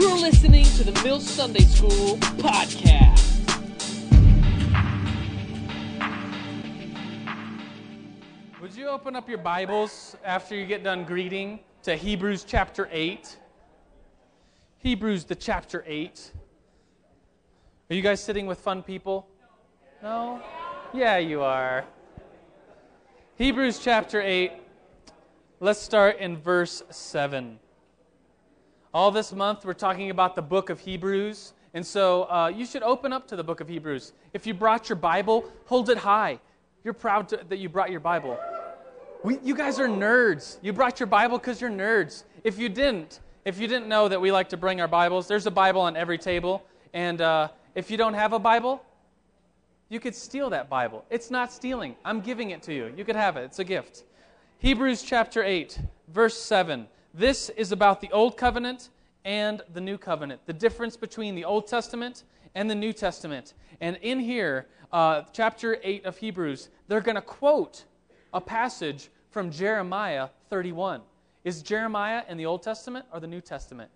[0.00, 3.18] You're listening to the Mill Sunday School podcast.
[8.60, 13.38] Would you open up your Bibles after you get done greeting to Hebrews chapter 8?
[14.78, 16.30] Hebrews, the chapter 8.
[17.90, 19.26] Are you guys sitting with fun people?
[20.00, 20.40] No?
[20.94, 21.84] Yeah, you are.
[23.34, 24.52] Hebrews chapter 8.
[25.58, 27.58] Let's start in verse 7.
[28.94, 31.52] All this month, we're talking about the book of Hebrews.
[31.74, 34.14] And so uh, you should open up to the book of Hebrews.
[34.32, 36.40] If you brought your Bible, hold it high.
[36.84, 38.38] You're proud to, that you brought your Bible.
[39.22, 40.56] We, you guys are nerds.
[40.62, 42.24] You brought your Bible because you're nerds.
[42.44, 45.46] If you didn't, if you didn't know that we like to bring our Bibles, there's
[45.46, 46.64] a Bible on every table.
[46.94, 48.82] And uh, if you don't have a Bible,
[49.90, 51.04] you could steal that Bible.
[51.10, 51.94] It's not stealing.
[52.06, 52.90] I'm giving it to you.
[52.96, 53.42] You could have it.
[53.42, 54.04] It's a gift.
[54.58, 55.78] Hebrews chapter 8,
[56.08, 56.88] verse 7.
[57.18, 58.90] This is about the Old Covenant
[59.24, 62.22] and the New Covenant, the difference between the Old Testament
[62.54, 63.54] and the New Testament.
[63.80, 67.86] And in here, uh, chapter 8 of Hebrews, they're going to quote
[68.32, 71.00] a passage from Jeremiah 31.
[71.42, 73.90] Is Jeremiah in the Old Testament or the New Testament?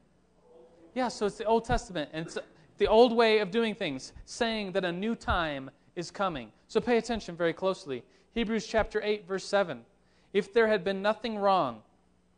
[0.92, 2.38] Yeah, so it's the Old Testament, and it's
[2.78, 6.50] the old way of doing things, saying that a new time is coming.
[6.66, 8.02] So pay attention very closely.
[8.34, 9.82] Hebrews chapter 8, verse 7.
[10.32, 11.82] If there had been nothing wrong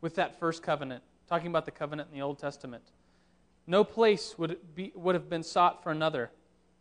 [0.01, 2.83] with that first covenant, talking about the covenant in the Old Testament.
[3.67, 6.29] No place would, be, would have been sought for another,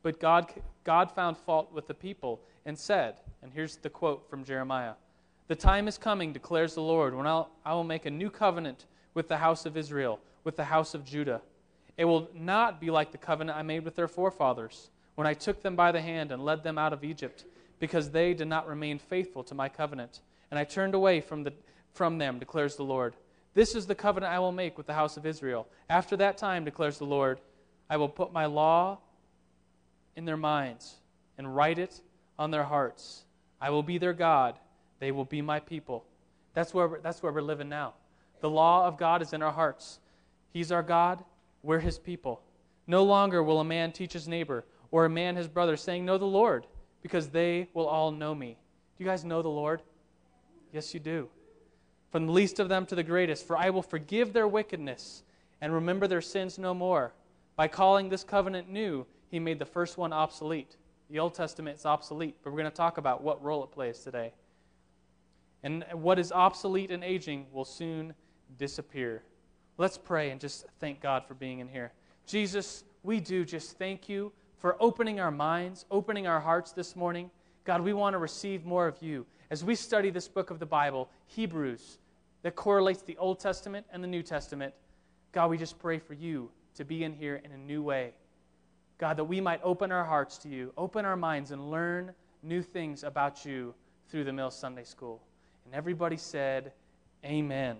[0.02, 0.52] but God,
[0.84, 4.94] God found fault with the people and said, and here's the quote from Jeremiah
[5.48, 8.86] The time is coming, declares the Lord, when I'll, I will make a new covenant
[9.14, 11.40] with the house of Israel, with the house of Judah.
[11.96, 15.62] It will not be like the covenant I made with their forefathers when I took
[15.62, 17.44] them by the hand and led them out of Egypt,
[17.78, 20.20] because they did not remain faithful to my covenant.
[20.50, 21.52] And I turned away from the
[21.94, 23.14] from them, declares the Lord.
[23.54, 25.68] This is the covenant I will make with the house of Israel.
[25.88, 27.40] After that time, declares the Lord,
[27.88, 28.98] I will put my law
[30.16, 30.96] in their minds
[31.38, 32.00] and write it
[32.38, 33.24] on their hearts.
[33.60, 34.58] I will be their God.
[34.98, 36.04] They will be my people.
[36.52, 37.94] That's where that's where we're living now.
[38.40, 40.00] The law of God is in our hearts.
[40.52, 41.24] He's our God.
[41.62, 42.42] We're his people.
[42.86, 46.18] No longer will a man teach his neighbor or a man his brother, saying, Know
[46.18, 46.66] the Lord,
[47.02, 48.58] because they will all know me.
[48.96, 49.82] Do you guys know the Lord?
[50.72, 51.28] Yes, you do
[52.14, 55.24] from the least of them to the greatest, for I will forgive their wickedness
[55.60, 57.12] and remember their sins no more.
[57.56, 60.76] By calling this covenant new, he made the first one obsolete.
[61.10, 63.98] The Old Testament is obsolete, but we're going to talk about what role it plays
[63.98, 64.32] today.
[65.64, 68.14] And what is obsolete and aging will soon
[68.58, 69.24] disappear.
[69.76, 71.90] Let's pray and just thank God for being in here.
[72.28, 77.28] Jesus, we do just thank you for opening our minds, opening our hearts this morning.
[77.64, 79.26] God, we want to receive more of you.
[79.50, 81.98] As we study this book of the Bible, Hebrews,
[82.44, 84.74] that correlates the Old Testament and the New Testament.
[85.32, 88.12] God, we just pray for you to be in here in a new way.
[88.98, 92.12] God, that we might open our hearts to you, open our minds, and learn
[92.42, 93.74] new things about you
[94.10, 95.22] through the Mill Sunday School.
[95.64, 96.72] And everybody said,
[97.24, 97.78] Amen.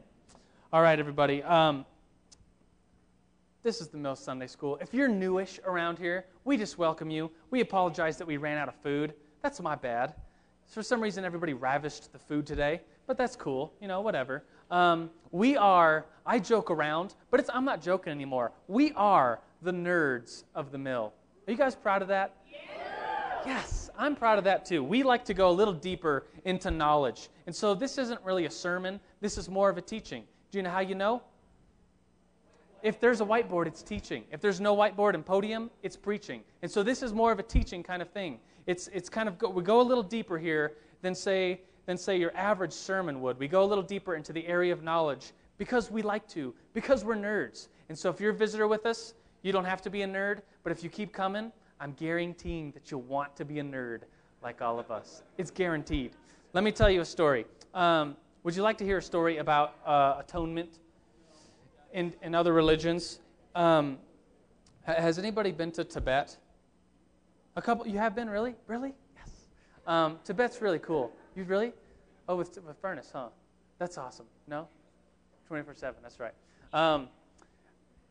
[0.72, 1.42] All right, everybody.
[1.42, 1.84] Um,
[3.62, 4.78] this is the Mill Sunday School.
[4.80, 7.30] If you're newish around here, we just welcome you.
[7.50, 9.12] We apologize that we ran out of food.
[9.42, 10.14] That's my bad.
[10.66, 13.74] For some reason, everybody ravished the food today, but that's cool.
[13.80, 14.44] You know, whatever.
[14.70, 18.52] Um, we are, I joke around, but it's, I'm not joking anymore.
[18.68, 21.12] We are the nerds of the mill.
[21.46, 22.36] Are you guys proud of that?
[22.50, 22.58] Yeah.
[23.46, 24.82] Yes, I'm proud of that too.
[24.82, 27.28] We like to go a little deeper into knowledge.
[27.46, 30.24] And so this isn't really a sermon, this is more of a teaching.
[30.50, 31.22] Do you know how you know?
[32.82, 34.24] If there's a whiteboard, it's teaching.
[34.30, 36.42] If there's no whiteboard and podium, it's preaching.
[36.62, 38.38] And so this is more of a teaching kind of thing.
[38.66, 42.18] It's, it's kind of, go, we go a little deeper here than say, than, say,
[42.18, 43.38] your average sermon would.
[43.38, 47.04] We go a little deeper into the area of knowledge because we like to, because
[47.04, 47.68] we're nerds.
[47.88, 50.40] And so if you're a visitor with us, you don't have to be a nerd,
[50.62, 54.00] but if you keep coming, I'm guaranteeing that you'll want to be a nerd
[54.42, 55.22] like all of us.
[55.38, 56.12] It's guaranteed.
[56.52, 57.46] Let me tell you a story.
[57.74, 60.78] Um, would you like to hear a story about uh, atonement
[61.92, 63.20] in, in other religions?
[63.54, 63.98] Um,
[64.84, 66.36] has anybody been to Tibet?
[67.56, 67.86] A couple.
[67.86, 68.94] You have been really, really?
[69.16, 69.30] Yes.
[69.86, 71.12] Um, Tibet's really cool.
[71.34, 71.72] You really?
[72.28, 73.28] Oh, with, with furnace, huh?
[73.78, 74.26] That's awesome.
[74.46, 74.68] No?
[75.48, 76.32] 24 7, that's right.
[76.72, 77.08] Um,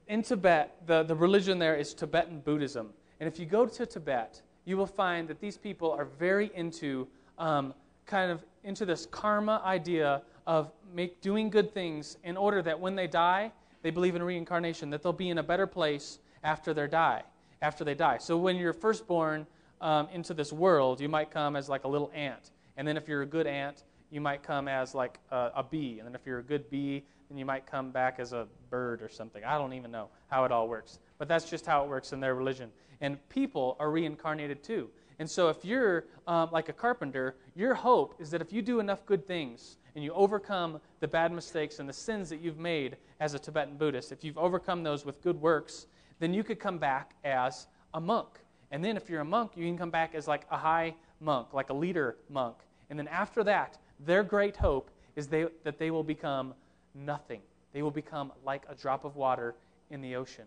[0.08, 2.90] in Tibet, the, the religion there is Tibetan Buddhism.
[3.20, 7.08] And if you go to Tibet, you will find that these people are very into
[7.38, 7.74] um,
[8.06, 12.96] kind of into this karma idea of make, doing good things in order that when
[12.96, 13.52] they die,
[13.82, 17.24] they believe in reincarnation, that they'll be in a better place after they die.
[17.62, 18.18] After they die.
[18.18, 19.48] So when you're first born
[19.82, 22.52] um, into this world, you might come as like a little ant.
[22.78, 23.84] And then if you're a good ant,
[24.14, 25.98] you might come as like a, a bee.
[25.98, 29.02] And then if you're a good bee, then you might come back as a bird
[29.02, 29.44] or something.
[29.44, 31.00] I don't even know how it all works.
[31.18, 32.70] But that's just how it works in their religion.
[33.02, 34.90] And people are reincarnated too.
[35.18, 38.80] And so if you're um, like a carpenter, your hope is that if you do
[38.80, 42.98] enough good things and you overcome the bad mistakes and the sins that you've made
[43.20, 45.88] as a Tibetan Buddhist, if you've overcome those with good works,
[46.20, 48.28] then you could come back as a monk.
[48.70, 51.54] And then if you're a monk, you can come back as like a high monk,
[51.54, 52.58] like a leader monk.
[52.90, 56.54] And then after that, their great hope is they, that they will become
[56.96, 57.42] nothing.
[57.74, 59.56] They will become like a drop of water
[59.90, 60.46] in the ocean.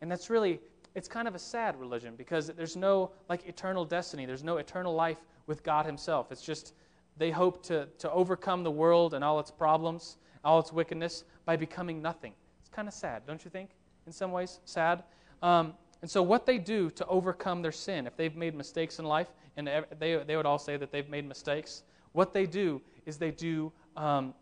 [0.00, 0.60] And that's really,
[0.94, 4.26] it's kind of a sad religion because there's no like eternal destiny.
[4.26, 6.32] There's no eternal life with God Himself.
[6.32, 6.74] It's just
[7.16, 11.56] they hope to, to overcome the world and all its problems, all its wickedness by
[11.56, 12.32] becoming nothing.
[12.60, 13.70] It's kind of sad, don't you think?
[14.06, 15.02] In some ways, sad.
[15.42, 19.04] Um, and so, what they do to overcome their sin, if they've made mistakes in
[19.04, 19.68] life, and
[19.98, 23.72] they, they would all say that they've made mistakes, what they do is they do
[23.96, 24.34] um,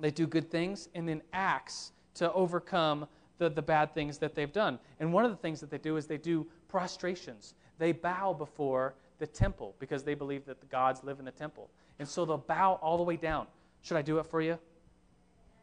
[0.00, 3.06] they do good things, and then acts to overcome
[3.38, 4.78] the, the bad things that they've done.
[4.98, 7.54] And one of the things that they do is they do prostrations.
[7.78, 11.70] They bow before the temple because they believe that the gods live in the temple.
[11.98, 13.46] And so they'll bow all the way down.
[13.82, 14.58] Should I do it for you?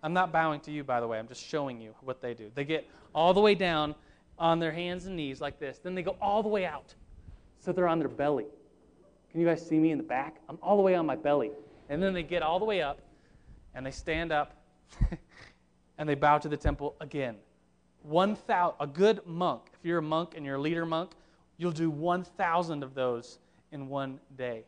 [0.04, 1.18] I'm not bowing to you, by the way.
[1.18, 2.52] I'm just showing you what they do.
[2.54, 3.96] They get all the way down
[4.38, 5.80] on their hands and knees like this.
[5.80, 6.94] Then they go all the way out.
[7.60, 8.46] So they're on their belly.
[9.32, 10.38] Can you guys see me in the back?
[10.50, 11.52] I'm all the way on my belly.
[11.90, 13.00] And then they get all the way up
[13.74, 14.56] and they stand up
[15.98, 17.36] and they bow to the temple again.
[18.04, 21.12] One thousand, a good monk, if you're a monk and you're a leader monk,
[21.58, 23.40] you'll do 1,000 of those
[23.72, 24.64] in one day.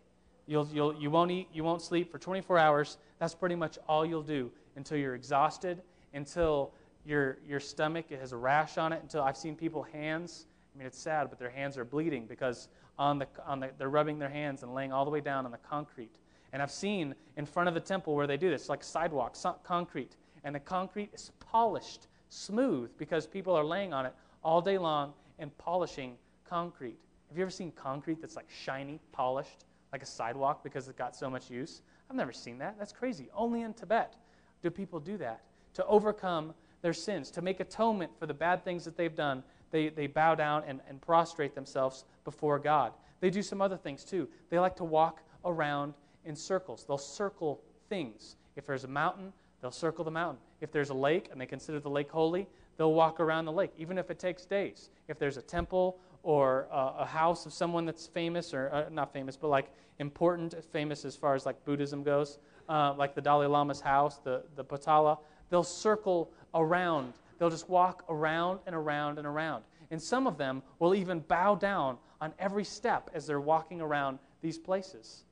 [0.48, 2.98] You'll, you'll, you won't eat, you won't sleep for 24 hours.
[3.20, 5.82] That's pretty much all you'll do until you're exhausted,
[6.14, 6.72] until
[7.06, 10.48] your, your stomach has a rash on it, until I've seen people hands.
[10.74, 12.68] I mean, it's sad, but their hands are bleeding because
[13.00, 15.52] on the, on the, they're rubbing their hands and laying all the way down on
[15.52, 16.18] the concrete.
[16.52, 20.18] And I've seen in front of the temple where they do this, like sidewalk, concrete.
[20.44, 24.14] And the concrete is polished, smooth, because people are laying on it
[24.44, 26.16] all day long and polishing
[26.48, 26.98] concrete.
[27.30, 31.16] Have you ever seen concrete that's like shiny, polished, like a sidewalk because it got
[31.16, 31.82] so much use?
[32.10, 32.76] I've never seen that.
[32.78, 33.30] That's crazy.
[33.34, 34.16] Only in Tibet
[34.62, 35.42] do people do that.
[35.76, 39.90] To overcome their sins, to make atonement for the bad things that they've done, they,
[39.90, 42.94] they bow down and, and prostrate themselves before God.
[43.20, 44.28] They do some other things too.
[44.50, 45.94] They like to walk around
[46.26, 46.86] in circles.
[46.88, 48.36] They'll circle things.
[48.56, 50.40] If there's a mountain, they'll circle the mountain.
[50.62, 53.72] If there's a lake and they consider the lake holy, they'll walk around the lake,
[53.78, 54.90] even if it takes days.
[55.08, 59.38] If there's a temple or a house of someone that's famous, or uh, not famous,
[59.38, 63.80] but like important, famous as far as like Buddhism goes, uh, like the Dalai Lama's
[63.82, 65.18] house, the, the Potala,
[65.50, 67.14] they'll circle around.
[67.40, 69.64] They'll just walk around and around and around.
[69.90, 74.20] And some of them will even bow down on every step as they're walking around
[74.42, 75.24] these places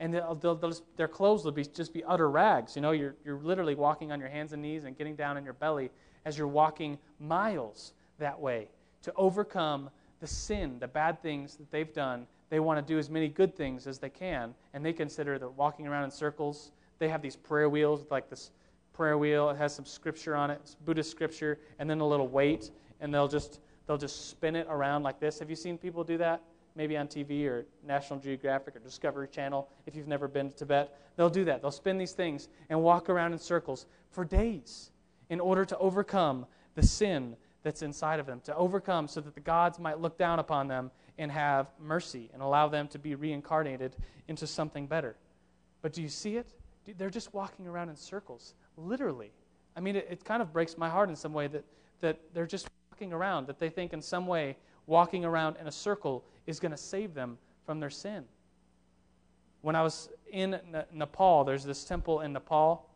[0.00, 2.76] and they'll, they'll, they'll just, their clothes will be, just be utter rags.
[2.76, 5.44] You know, you're, you're literally walking on your hands and knees and getting down on
[5.44, 5.90] your belly
[6.24, 8.68] as you're walking miles that way
[9.02, 12.26] to overcome the sin, the bad things that they've done.
[12.50, 15.48] They want to do as many good things as they can, and they consider that
[15.50, 16.72] walking around in circles.
[16.98, 18.50] They have these prayer wheels, with like this
[18.96, 19.50] prayer wheel.
[19.50, 22.70] It has some scripture on it, Buddhist scripture, and then a little weight,
[23.00, 25.38] and they'll just they'll just spin it around like this.
[25.38, 26.42] Have you seen people do that?
[26.76, 30.94] maybe on TV or National Geographic or Discovery Channel, if you've never been to Tibet,
[31.16, 31.62] they'll do that.
[31.62, 34.90] They'll spin these things and walk around in circles for days
[35.30, 39.40] in order to overcome the sin that's inside of them, to overcome so that the
[39.40, 43.96] gods might look down upon them and have mercy and allow them to be reincarnated
[44.28, 45.16] into something better.
[45.82, 46.52] But do you see it?
[46.98, 49.32] They're just walking around in circles, literally.
[49.76, 51.64] I mean, it, it kind of breaks my heart in some way that,
[52.00, 54.56] that they're just walking around, that they think in some way
[54.86, 58.24] walking around in a circle is going to save them from their sin.
[59.62, 60.58] When I was in
[60.92, 62.88] Nepal, there's this temple in Nepal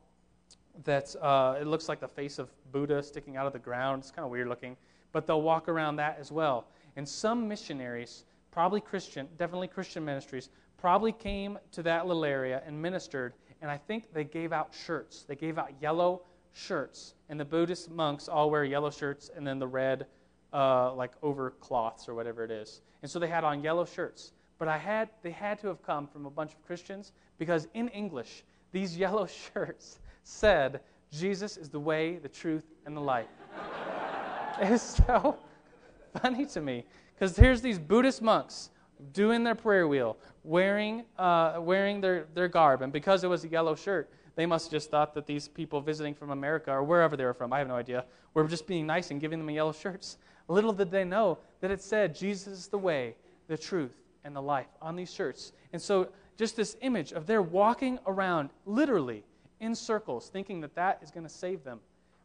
[0.84, 4.02] that uh, it looks like the face of Buddha sticking out of the ground.
[4.02, 4.76] It's kind of weird looking,
[5.12, 6.68] but they'll walk around that as well.
[6.96, 12.80] And some missionaries, probably Christian, definitely Christian ministries, probably came to that little area and
[12.80, 13.34] ministered.
[13.62, 15.24] And I think they gave out shirts.
[15.28, 17.14] They gave out yellow shirts.
[17.28, 20.06] And the Buddhist monks all wear yellow shirts and then the red
[20.52, 22.80] uh, like over cloths or whatever it is.
[23.02, 24.32] And so they had on yellow shirts.
[24.58, 27.88] But I had, they had to have come from a bunch of Christians because in
[27.88, 30.80] English, these yellow shirts said,
[31.12, 33.28] Jesus is the way, the truth, and the light.
[34.60, 35.38] it's so
[36.20, 38.70] funny to me because here's these Buddhist monks
[39.12, 42.82] doing their prayer wheel, wearing, uh, wearing their, their garb.
[42.82, 45.80] And because it was a yellow shirt, they must have just thought that these people
[45.80, 48.04] visiting from America or wherever they were from, I have no idea,
[48.34, 50.18] were just being nice and giving them yellow shirts.
[50.48, 53.16] Little did they know that it said, Jesus is the way,
[53.48, 55.52] the truth, and the life on these shirts.
[55.72, 59.24] And so, just this image of they're walking around literally
[59.60, 61.80] in circles, thinking that that is going to save them.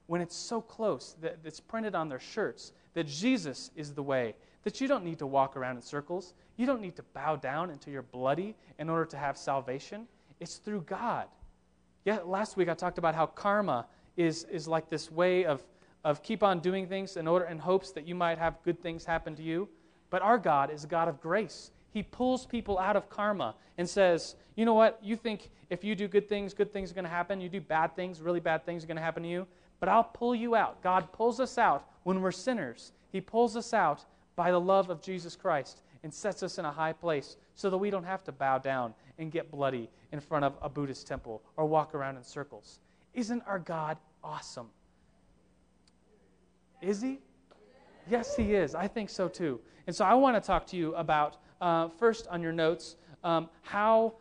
[0.07, 4.35] when it's so close that it's printed on their shirts that Jesus is the way,
[4.65, 6.33] that you don't need to walk around in circles.
[6.57, 10.07] You don't need to bow down until you're bloody in order to have salvation.
[10.39, 11.27] It's through God.
[12.03, 13.85] Yeah, last week I talked about how karma
[14.17, 15.63] is, is like this way of,
[16.03, 19.05] of keep on doing things in order in hopes that you might have good things
[19.05, 19.69] happen to you.
[20.09, 21.71] But our God is a God of grace.
[21.91, 24.99] He pulls people out of karma and says, you know what?
[25.01, 27.39] You think if you do good things, good things are going to happen.
[27.39, 29.47] You do bad things, really bad things are going to happen to you.
[29.79, 30.81] But I'll pull you out.
[30.81, 32.93] God pulls us out when we're sinners.
[33.11, 36.71] He pulls us out by the love of Jesus Christ and sets us in a
[36.71, 40.45] high place so that we don't have to bow down and get bloody in front
[40.45, 42.79] of a Buddhist temple or walk around in circles.
[43.13, 44.67] Isn't our God awesome?
[46.81, 47.19] Is he?
[48.09, 48.75] Yes, he is.
[48.75, 49.59] I think so too.
[49.87, 53.49] And so I want to talk to you about uh, first on your notes um,
[53.63, 54.13] how,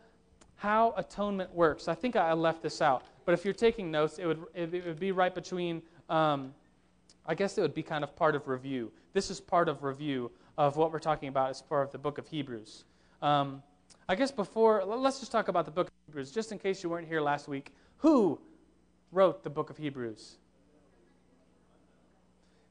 [0.55, 1.87] how atonement works.
[1.87, 4.99] I think I left this out, but if you're taking notes, it would, it, would
[4.99, 6.53] be right between, um,
[7.25, 8.91] I guess it would be kind of part of review.
[9.15, 12.17] This is part of review of what we're talking about as part of the book
[12.17, 12.83] of Hebrews.
[13.21, 13.63] Um,
[14.09, 16.89] I guess before, let's just talk about the book of Hebrews, just in case you
[16.89, 17.71] weren't here last week.
[17.99, 18.37] Who
[19.13, 20.35] wrote the book of Hebrews?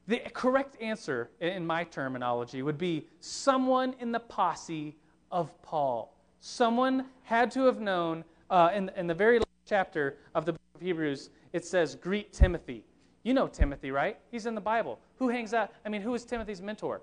[0.07, 4.95] The correct answer, in my terminology, would be someone in the posse
[5.31, 6.15] of Paul.
[6.41, 10.61] Someone had to have known, uh, in, in the very last chapter of the book
[10.75, 12.83] of Hebrews, it says, Greet Timothy.
[13.25, 14.19] You know Timothy, right?
[14.29, 14.99] He's in the Bible.
[15.17, 15.71] Who hangs out?
[15.83, 17.01] I mean, who is Timothy's mentor?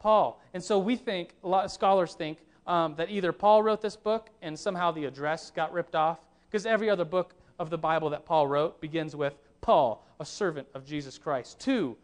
[0.00, 0.40] Paul.
[0.54, 3.94] And so we think, a lot of scholars think, um, that either Paul wrote this
[3.94, 8.08] book and somehow the address got ripped off, because every other book of the Bible
[8.10, 11.60] that Paul wrote begins with Paul, a servant of Jesus Christ.
[11.60, 11.98] to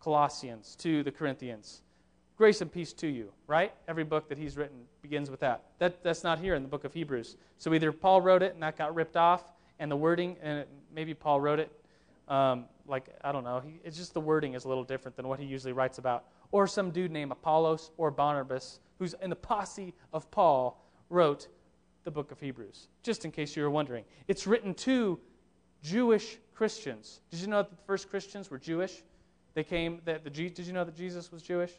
[0.00, 1.82] Colossians, to the Corinthians.
[2.38, 3.72] Grace and peace to you, right?
[3.86, 5.64] Every book that he's written begins with that.
[5.78, 6.02] that.
[6.02, 7.36] That's not here in the book of Hebrews.
[7.58, 9.44] So either Paul wrote it and that got ripped off,
[9.78, 11.70] and the wording, and it, maybe Paul wrote it,
[12.28, 15.28] um, like, I don't know, he, it's just the wording is a little different than
[15.28, 16.24] what he usually writes about.
[16.52, 21.48] Or some dude named Apollos or Barnabas, who's in the posse of Paul, wrote
[22.04, 24.04] the book of Hebrews, just in case you were wondering.
[24.28, 25.18] It's written to
[25.82, 27.20] Jewish Christians.
[27.30, 29.02] Did you know that the first Christians were Jewish?
[29.54, 31.72] They came, that the, did you know that Jesus was Jewish?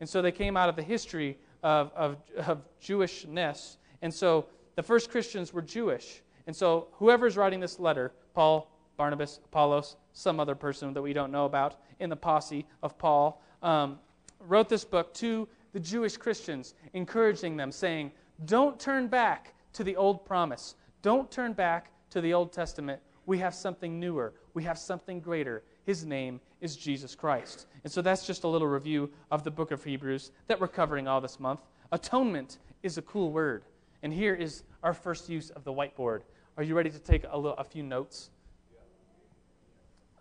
[0.00, 3.76] And so they came out of the history of, of, of Jewishness.
[4.00, 6.22] And so the first Christians were Jewish.
[6.46, 11.32] And so whoever's writing this letter, Paul, Barnabas, Apollos, some other person that we don't
[11.32, 13.98] know about in the posse of Paul, um,
[14.40, 18.12] wrote this book to the Jewish Christians, encouraging them, saying,
[18.44, 20.74] Don't turn back to the old promise.
[21.02, 23.00] Don't turn back to the Old Testament.
[23.26, 25.62] We have something newer, we have something greater.
[25.84, 27.66] His name is Jesus Christ.
[27.82, 31.08] And so that's just a little review of the book of Hebrews that we're covering
[31.08, 31.60] all this month.
[31.90, 33.64] Atonement is a cool word.
[34.04, 36.20] And here is our first use of the whiteboard.
[36.56, 38.30] Are you ready to take a, little, a few notes?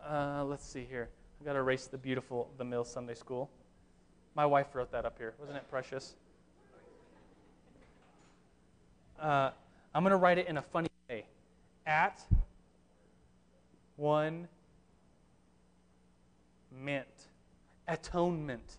[0.08, 1.10] Uh, let's see here.
[1.40, 3.50] I've got to erase the beautiful The Mill Sunday School.
[4.36, 5.34] My wife wrote that up here.
[5.40, 6.16] Wasn't it precious?
[9.20, 9.52] Uh,
[9.94, 11.26] I'm going to write it in a funny way.
[11.86, 12.22] At
[13.96, 14.48] one
[16.72, 17.28] meant
[17.88, 18.78] atonement.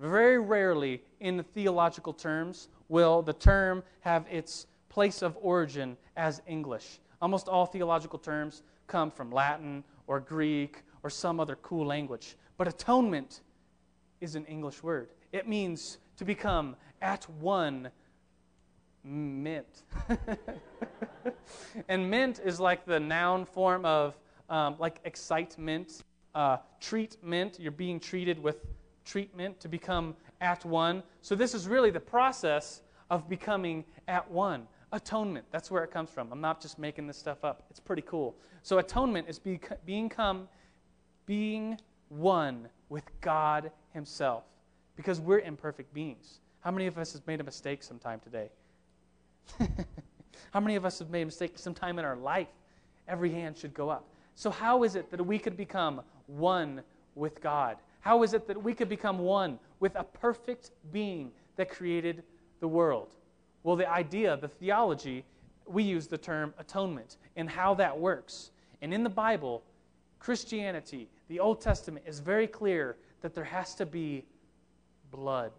[0.00, 6.98] Very rarely, in theological terms, will the term have its place of origin as English.
[7.20, 12.36] Almost all theological terms come from Latin or Greek or some other cool language.
[12.56, 13.42] But atonement
[14.20, 15.10] is an English word.
[15.30, 17.90] It means to become at one
[19.04, 19.84] mint.
[21.88, 26.02] and mint is like the noun form of um, like excitement
[26.34, 27.58] uh, treatment.
[27.60, 28.64] You're being treated with
[29.04, 31.02] treatment to become at one.
[31.22, 34.66] So, this is really the process of becoming at one.
[34.92, 36.32] Atonement, that's where it comes from.
[36.32, 37.64] I'm not just making this stuff up.
[37.70, 38.34] It's pretty cool.
[38.62, 40.48] So, atonement is be, being, come,
[41.26, 41.78] being
[42.08, 44.44] one with God Himself
[44.96, 46.40] because we're imperfect beings.
[46.60, 48.50] How many of us have made a mistake sometime today?
[50.52, 52.48] How many of us have made a mistake sometime in our life?
[53.06, 54.06] Every hand should go up.
[54.34, 56.82] So, how is it that we could become one
[57.14, 57.76] with God?
[58.00, 62.22] How is it that we could become one with a perfect being that created
[62.60, 63.14] the world?
[63.62, 65.24] Well, the idea, the theology,
[65.66, 68.50] we use the term atonement and how that works.
[68.80, 69.62] And in the Bible,
[70.18, 74.24] Christianity, the Old Testament, is very clear that there has to be
[75.10, 75.52] blood.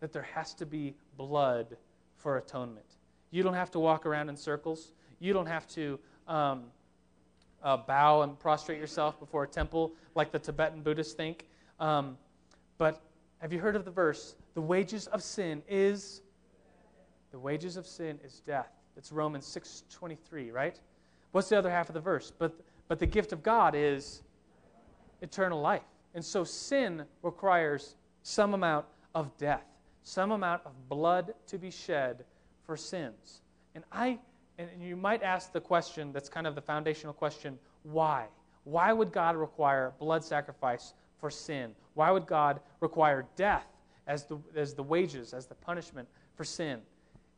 [0.00, 1.76] That there has to be blood
[2.16, 2.86] for atonement.
[3.30, 4.92] You don't have to walk around in circles.
[5.20, 6.64] You don't have to um,
[7.62, 11.46] uh, bow and prostrate yourself before a temple like the Tibetan Buddhists think.
[11.78, 12.16] Um,
[12.78, 13.02] but
[13.38, 14.34] have you heard of the verse?
[14.54, 16.22] The wages of sin is
[17.30, 18.70] the wages of sin is death.
[18.96, 20.78] It's Romans 6:23, right?
[21.32, 22.30] What's the other half of the verse?
[22.30, 22.52] But
[22.88, 24.22] But the gift of God is
[25.20, 25.84] eternal life.
[26.14, 29.64] And so sin requires some amount of death,
[30.02, 32.24] some amount of blood to be shed
[32.64, 33.42] for sins.
[33.74, 34.18] And I
[34.58, 38.26] and you might ask the question that's kind of the foundational question, why?
[38.64, 41.74] Why would God require blood sacrifice for sin?
[41.94, 43.66] Why would God require death
[44.06, 46.80] as the, as the wages, as the punishment for sin?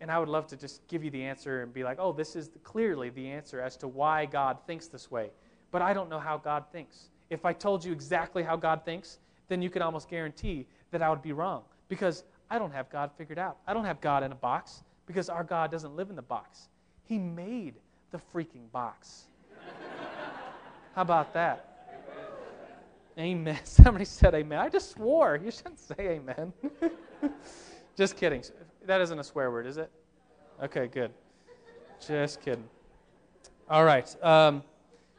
[0.03, 2.35] And I would love to just give you the answer and be like, oh, this
[2.35, 5.31] is clearly the answer as to why God thinks this way.
[5.71, 7.11] But I don't know how God thinks.
[7.31, 11.09] If I told you exactly how God thinks, then you could almost guarantee that I
[11.09, 13.59] would be wrong because I don't have God figured out.
[13.65, 16.69] I don't have God in a box because our God doesn't live in the box.
[17.05, 17.75] He made
[18.11, 19.27] the freaking box.
[20.97, 21.69] how about that?
[23.17, 23.61] Amen.
[23.65, 24.59] Somebody said amen.
[24.59, 25.39] I just swore.
[25.43, 26.53] You shouldn't say amen.
[27.97, 28.43] just kidding.
[28.87, 29.91] That isn't a swear word, is it?
[30.63, 31.13] Okay, good.
[32.07, 32.69] Just kidding.
[33.69, 34.15] All right.
[34.25, 34.63] Um,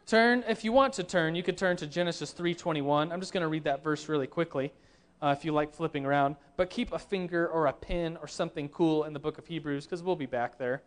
[0.05, 1.33] turn if you want to turn.
[1.35, 3.11] You could turn to Genesis 3:21.
[3.11, 4.73] I'm just going to read that verse really quickly.
[5.21, 8.67] Uh, if you like flipping around, but keep a finger or a pin or something
[8.67, 10.83] cool in the book of Hebrews because we'll be back there.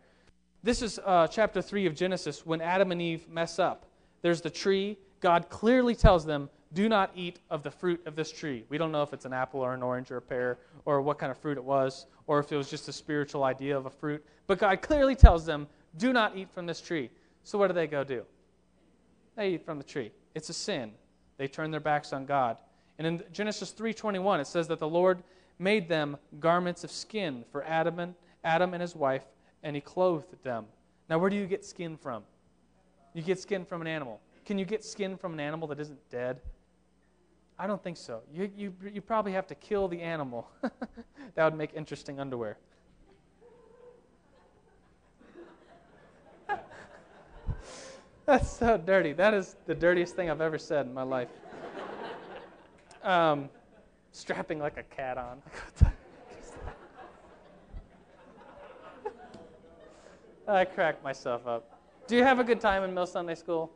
[0.61, 3.87] This is uh, chapter 3 of Genesis when Adam and Eve mess up.
[4.21, 4.97] There's the tree.
[5.21, 8.63] God clearly tells them, do not eat of the fruit of this tree.
[8.69, 11.17] We don't know if it's an apple or an orange or a pear or what
[11.17, 13.89] kind of fruit it was or if it was just a spiritual idea of a
[13.89, 14.23] fruit.
[14.45, 15.67] But God clearly tells them,
[15.97, 17.09] do not eat from this tree.
[17.43, 18.23] So what do they go do?
[19.35, 20.11] They eat from the tree.
[20.35, 20.91] It's a sin.
[21.37, 22.57] They turn their backs on God.
[22.97, 25.23] And in Genesis 3:21 it says that the Lord
[25.59, 29.23] made them garments of skin for Adam and Adam and his wife
[29.63, 30.65] and he clothed them.
[31.09, 32.23] Now where do you get skin from?
[33.13, 34.19] You get skin from an animal.
[34.45, 36.41] Can you get skin from an animal that isn't dead?
[37.59, 38.21] I don't think so.
[38.31, 40.47] You, you, you probably have to kill the animal.
[40.61, 42.57] that would make interesting underwear.
[48.25, 49.13] That's so dirty.
[49.13, 51.29] That is the dirtiest thing I've ever said in my life.
[53.03, 53.49] Um,
[54.11, 55.41] strapping like a cat on.
[60.45, 61.79] I cracked myself up.
[62.07, 63.71] Do you have a good time in Mill Sunday School?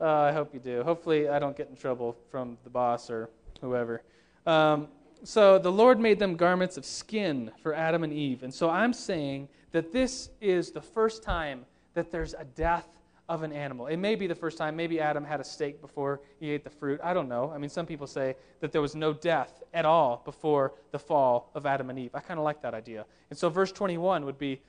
[0.00, 0.82] Uh, I hope you do.
[0.82, 3.30] Hopefully, I don't get in trouble from the boss or
[3.60, 4.02] whoever.
[4.46, 4.88] Um,
[5.24, 8.42] so the Lord made them garments of skin for Adam and Eve.
[8.42, 12.86] And so I'm saying that this is the first time that there's a death
[13.28, 13.86] of an animal.
[13.86, 14.76] It may be the first time.
[14.76, 17.00] Maybe Adam had a steak before he ate the fruit.
[17.02, 17.50] I don't know.
[17.52, 21.50] I mean, some people say that there was no death at all before the fall
[21.54, 22.10] of Adam and Eve.
[22.14, 23.04] I kind of like that idea.
[23.30, 24.60] And so verse 21 would be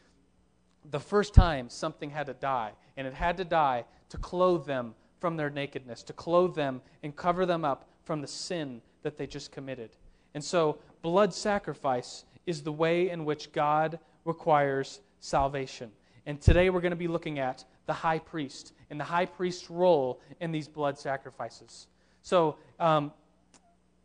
[0.90, 2.72] the first time something had to die.
[2.96, 7.16] And it had to die to clothe them from their nakedness, to clothe them and
[7.16, 9.90] cover them up from the sin that they just committed.
[10.34, 15.92] And so, blood sacrifice is the way in which God requires salvation.
[16.26, 19.70] And today we're going to be looking at the high priest and the high priest's
[19.70, 21.88] role in these blood sacrifices.
[22.22, 23.12] So, um,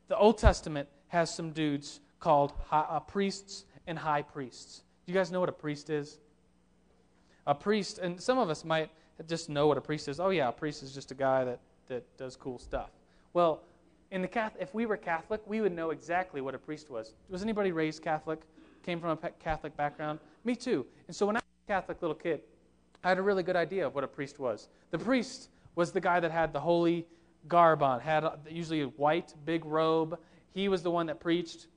[0.09, 4.83] the Old Testament has some dudes called high, uh, priests and high priests.
[5.05, 6.19] Do you guys know what a priest is?
[7.47, 8.91] A priest, and some of us might
[9.27, 10.21] just know what a priest is.
[10.21, 12.91] Oh, yeah, a priest is just a guy that, that does cool stuff.
[13.33, 13.63] Well,
[14.11, 17.15] in the Catholic, if we were Catholic, we would know exactly what a priest was.
[17.31, 18.41] Was anybody raised Catholic?
[18.85, 20.19] Came from a Catholic background?
[20.45, 20.85] Me too.
[21.07, 22.41] And so when I was a Catholic little kid,
[23.05, 24.69] I had a really good idea of what a priest was.
[24.91, 27.07] The priest was the guy that had the holy
[27.49, 30.19] garb on, had usually a white, big robe.
[30.53, 31.69] He was the one that preached.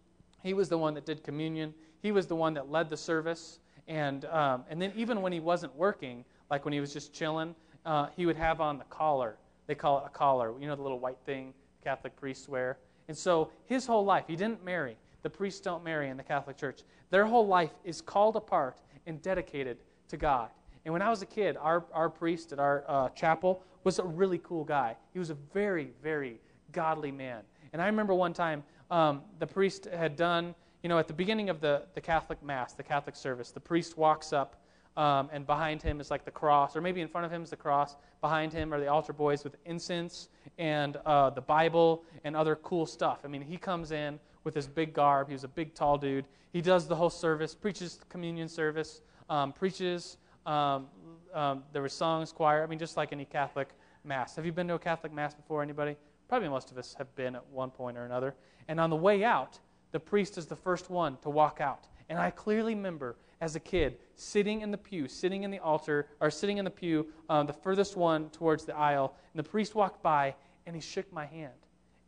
[0.43, 1.73] He was the one that did communion.
[2.01, 3.59] He was the one that led the service.
[3.87, 7.55] And, um, and then even when he wasn't working, like when he was just chilling,
[7.85, 9.37] uh, he would have on the collar.
[9.67, 10.53] They call it a collar.
[10.59, 11.53] You know the little white thing
[11.83, 12.77] Catholic priests wear?
[13.07, 14.97] And so his whole life, he didn't marry.
[15.21, 16.81] The priests don't marry in the Catholic Church.
[17.09, 19.77] Their whole life is called apart and dedicated
[20.09, 20.49] to God.
[20.85, 24.03] And when I was a kid, our, our priest at our uh, chapel was a
[24.03, 24.95] really cool guy.
[25.13, 26.39] He was a very, very
[26.71, 27.41] godly man.
[27.73, 30.53] And I remember one time um, the priest had done,
[30.83, 33.97] you know, at the beginning of the, the Catholic Mass, the Catholic service, the priest
[33.97, 34.61] walks up
[34.97, 37.49] um, and behind him is like the cross, or maybe in front of him is
[37.49, 37.95] the cross.
[38.21, 42.85] Behind him are the altar boys with incense and uh, the Bible and other cool
[42.85, 43.19] stuff.
[43.23, 45.27] I mean, he comes in with his big garb.
[45.27, 46.25] He was a big, tall dude.
[46.53, 50.17] He does the whole service, preaches communion service, um, preaches.
[50.45, 50.87] Um,
[51.33, 52.63] um, there were songs, choir.
[52.63, 53.69] I mean, just like any Catholic
[54.05, 54.35] mass.
[54.37, 55.61] Have you been to a Catholic mass before?
[55.61, 55.97] Anybody?
[56.29, 58.35] Probably most of us have been at one point or another.
[58.67, 59.59] And on the way out,
[59.91, 61.87] the priest is the first one to walk out.
[62.09, 66.07] And I clearly remember as a kid sitting in the pew, sitting in the altar,
[66.19, 69.75] or sitting in the pew, um, the furthest one towards the aisle, and the priest
[69.75, 71.53] walked by and he shook my hand.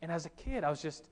[0.02, 1.08] And as a kid, I was just,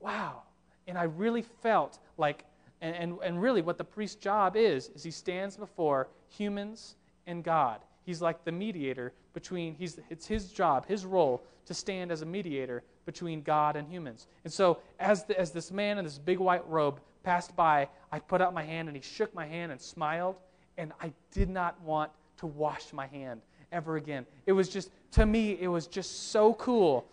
[0.00, 0.42] wow.
[0.86, 2.44] And I really felt like,
[2.80, 7.44] and, and, and really what the priest's job is, is he stands before humans and
[7.44, 7.80] God.
[8.04, 12.26] He's like the mediator between, he's, it's his job, his role to stand as a
[12.26, 14.26] mediator between God and humans.
[14.44, 18.18] And so, as, the, as this man in this big white robe passed by, I
[18.18, 20.36] put out my hand and he shook my hand and smiled,
[20.78, 24.26] and I did not want to wash my hand ever again.
[24.46, 27.06] It was just, to me, it was just so cool.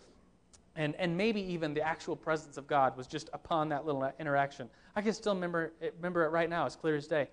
[0.76, 4.70] And, and maybe even the actual presence of God was just upon that little interaction.
[4.94, 7.28] I can still remember it, remember it right now, as clear as day,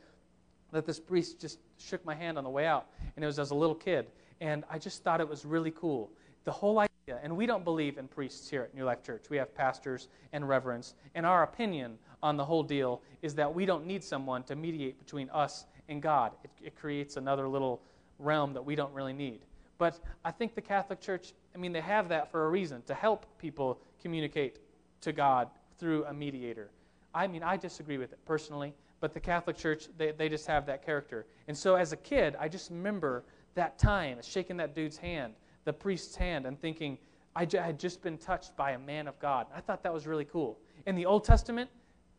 [0.72, 3.52] that this priest just shook my hand on the way out, and it was as
[3.52, 4.08] a little kid.
[4.42, 6.12] And I just thought it was really cool.
[6.44, 9.30] The whole idea, and we don't believe in priests here at New Life Church.
[9.30, 10.96] We have pastors and reverends.
[11.14, 14.98] And our opinion on the whole deal is that we don't need someone to mediate
[14.98, 16.32] between us and God.
[16.44, 17.82] It, it creates another little
[18.20, 19.42] realm that we don't really need.
[19.78, 22.94] But I think the Catholic Church, I mean, they have that for a reason to
[22.94, 24.60] help people communicate
[25.02, 26.70] to God through a mediator.
[27.14, 30.66] I mean, I disagree with it personally, but the Catholic Church, they, they just have
[30.68, 31.26] that character.
[31.48, 33.24] And so as a kid, I just remember
[33.56, 35.34] that time, shaking that dude's hand,
[35.66, 36.98] the priest's hand, and thinking,
[37.36, 39.48] I had just been touched by a man of God.
[39.54, 40.58] I thought that was really cool.
[40.86, 41.70] In the Old Testament,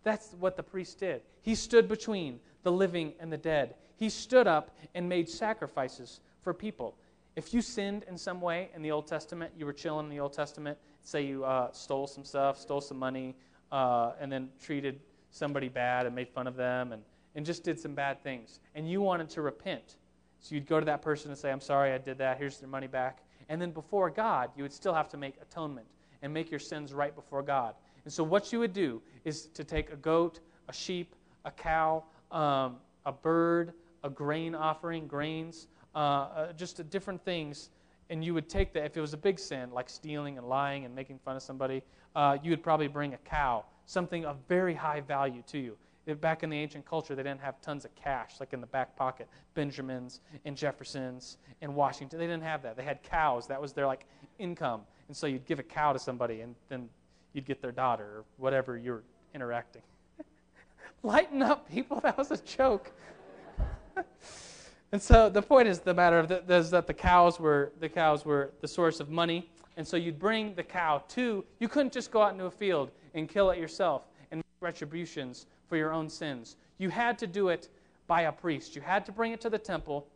[0.07, 1.23] that's what the priest did.
[1.43, 3.75] He stood between the living and the dead.
[3.97, 6.95] He stood up and made sacrifices for people.
[7.35, 10.21] If you sinned in some way in the Old Testament, you were chilling in the
[10.21, 13.35] Old Testament, say you uh, stole some stuff, stole some money,
[13.73, 15.01] uh, and then treated
[15.33, 17.03] somebody bad and made fun of them and,
[17.35, 19.97] and just did some bad things, and you wanted to repent.
[20.39, 22.69] So you'd go to that person and say, I'm sorry I did that, here's their
[22.69, 23.25] money back.
[23.49, 25.89] And then before God, you would still have to make atonement
[26.23, 27.75] and make your sins right before God.
[28.07, 30.39] And so what you would do is to take a goat,
[30.69, 33.73] a sheep, a cow, um, a bird,
[34.05, 37.71] a grain offering, grains, uh, uh, just different things,
[38.09, 40.85] and you would take that, if it was a big sin, like stealing and lying
[40.85, 41.83] and making fun of somebody,
[42.15, 45.77] uh, you would probably bring a cow, something of very high value to you.
[46.07, 48.69] If back in the ancient culture, they didn't have tons of cash, like in the
[48.69, 52.21] back pocket, Benjamins and Jeffersons and Washington.
[52.21, 52.77] They didn't have that.
[52.77, 53.49] They had cows.
[53.49, 54.07] That was their like
[54.39, 54.83] income.
[55.09, 56.89] And so you'd give a cow to somebody, and then
[57.37, 59.03] you'd get their daughter or whatever you're
[59.35, 59.83] interacting.
[61.03, 62.01] Lighten up, people.
[62.03, 62.91] That was a joke.
[64.93, 67.91] and so the point is the matter of the, is that the cows were the
[67.91, 71.45] cows were the source of money, and so you'd bring the cow to.
[71.61, 75.47] You couldn't just go out into a field and kill it yourself and make retributions
[75.69, 76.57] for your own sins.
[76.79, 77.69] You had to do it
[78.07, 78.75] by a priest.
[78.75, 80.07] You had to bring it to the temple.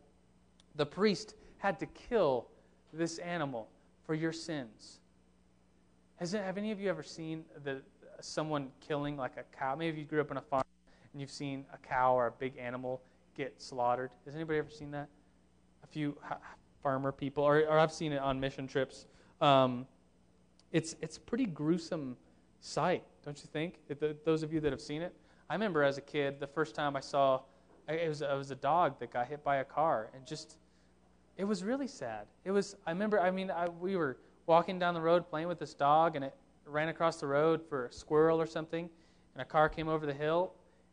[0.75, 2.47] The priest had to kill
[2.93, 3.67] this animal
[4.05, 5.00] for your sins.
[6.21, 7.81] Has have any of you ever seen the,
[8.19, 9.75] someone killing like a cow?
[9.75, 10.63] Maybe you grew up on a farm
[11.11, 13.01] and you've seen a cow or a big animal
[13.35, 14.11] get slaughtered.
[14.25, 15.09] Has anybody ever seen that?
[15.83, 16.15] A few
[16.83, 19.07] farmer people, or, or I've seen it on mission trips.
[19.41, 19.87] Um,
[20.71, 22.15] it's it's pretty gruesome
[22.59, 23.79] sight, don't you think?
[23.87, 25.15] The, those of you that have seen it,
[25.49, 27.41] I remember as a kid the first time I saw
[27.89, 30.57] it was it was a dog that got hit by a car, and just
[31.35, 32.27] it was really sad.
[32.45, 32.75] It was.
[32.85, 33.19] I remember.
[33.19, 34.17] I mean, I, we were
[34.51, 36.35] walking down the road playing with this dog, and it
[36.65, 38.89] ran across the road for a squirrel or something,
[39.33, 40.51] and a car came over the hill,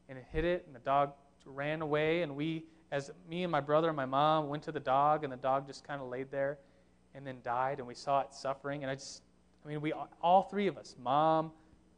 [0.09, 1.11] and it hit it, and the dog
[1.45, 4.79] ran away, and we, as me and my brother and my mom, went to the
[4.79, 6.57] dog, and the dog just kind of laid there,
[7.17, 9.23] and then died, and we saw it suffering, and I just,
[9.65, 9.93] I mean, we
[10.23, 11.51] all three of us, mom,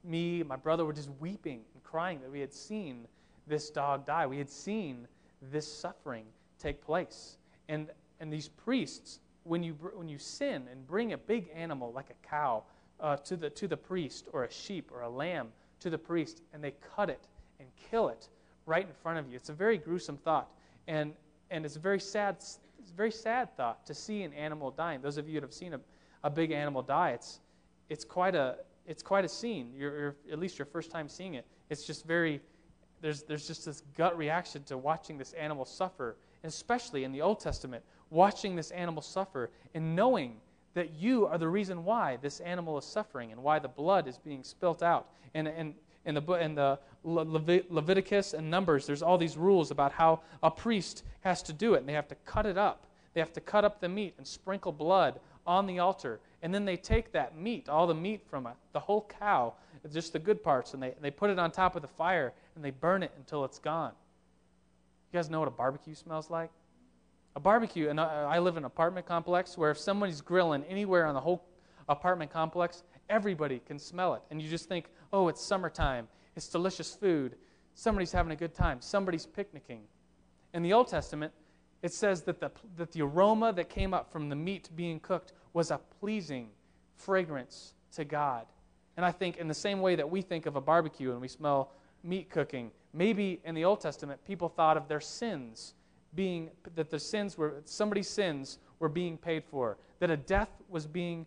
[0.02, 3.06] me, my brother, were just weeping and crying that we had seen
[3.46, 4.26] this dog die.
[4.26, 5.06] We had seen
[5.52, 6.24] this suffering
[6.58, 7.36] take place,
[7.68, 12.10] and and these priests, when you when you sin and bring a big animal like
[12.10, 12.62] a cow
[13.00, 15.48] uh, to the to the priest, or a sheep or a lamb
[15.80, 17.26] to the priest, and they cut it
[17.58, 18.28] and kill it
[18.66, 19.36] right in front of you.
[19.36, 20.48] It's a very gruesome thought.
[20.86, 21.12] And,
[21.50, 22.58] and it's a very sad, it's
[22.90, 25.00] a very sad thought to see an animal dying.
[25.02, 25.80] Those of you that have seen a,
[26.22, 27.40] a big animal die, it's,
[27.88, 29.72] it's, quite a, it's quite a scene.
[29.76, 31.46] You're, you're, at least your first time seeing it.
[31.68, 32.40] It's just very,
[33.00, 37.40] there's, there's just this gut reaction to watching this animal suffer, especially in the Old
[37.40, 40.36] Testament, watching this animal suffer and knowing
[40.74, 44.18] that you are the reason why this animal is suffering and why the blood is
[44.18, 45.08] being spilt out.
[45.34, 50.20] And, and in the, in the Leviticus and Numbers, there's all these rules about how
[50.42, 51.80] a priest has to do it.
[51.80, 52.86] And they have to cut it up.
[53.14, 56.20] They have to cut up the meat and sprinkle blood on the altar.
[56.42, 59.54] And then they take that meat, all the meat from it, the whole cow,
[59.92, 62.64] just the good parts, and they, they put it on top of the fire and
[62.64, 63.92] they burn it until it's gone.
[65.12, 66.50] You guys know what a barbecue smells like?
[67.36, 71.14] A barbecue, and I live in an apartment complex where if somebody's grilling anywhere on
[71.14, 71.44] the whole
[71.88, 74.22] apartment complex, everybody can smell it.
[74.30, 76.08] And you just think, oh, it's summertime.
[76.34, 77.36] It's delicious food.
[77.74, 78.80] Somebody's having a good time.
[78.80, 79.82] Somebody's picnicking.
[80.54, 81.32] In the Old Testament,
[81.82, 85.32] it says that the, that the aroma that came up from the meat being cooked
[85.52, 86.48] was a pleasing
[86.96, 88.46] fragrance to God.
[88.96, 91.28] And I think, in the same way that we think of a barbecue and we
[91.28, 95.74] smell meat cooking, maybe in the Old Testament, people thought of their sins
[96.14, 100.86] being that the sins were somebody's sins were being paid for, that a death was
[100.86, 101.26] being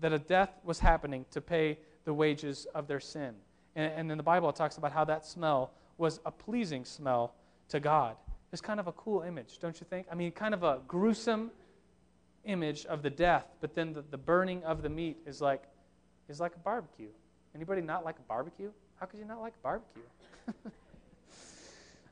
[0.00, 3.34] that a death was happening to pay the wages of their sin.
[3.76, 7.34] And, and in the Bible, it talks about how that smell was a pleasing smell
[7.68, 8.16] to God.
[8.52, 10.06] It's kind of a cool image, don't you think?
[10.10, 11.50] I mean, kind of a gruesome
[12.44, 15.62] image of the death, but then the, the burning of the meat is like
[16.28, 17.08] is like a barbecue.
[17.54, 18.70] Anybody not like a barbecue?
[18.96, 20.02] How could you not like a barbecue?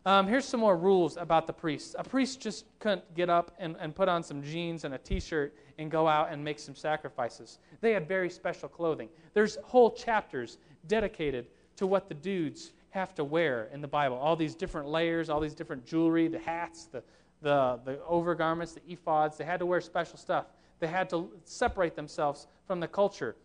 [0.08, 1.94] um, here's some more rules about the priests.
[1.98, 5.20] A priest just couldn't get up and, and put on some jeans and a t
[5.20, 7.58] shirt and go out and make some sacrifices.
[7.82, 9.10] They had very special clothing.
[9.34, 14.16] There's whole chapters dedicated to what the dudes have to wear in the Bible.
[14.16, 17.02] All these different layers, all these different jewelry, the hats, the,
[17.42, 19.36] the, the overgarments, the ephods.
[19.36, 20.46] They had to wear special stuff.
[20.80, 23.36] They had to separate themselves from the culture.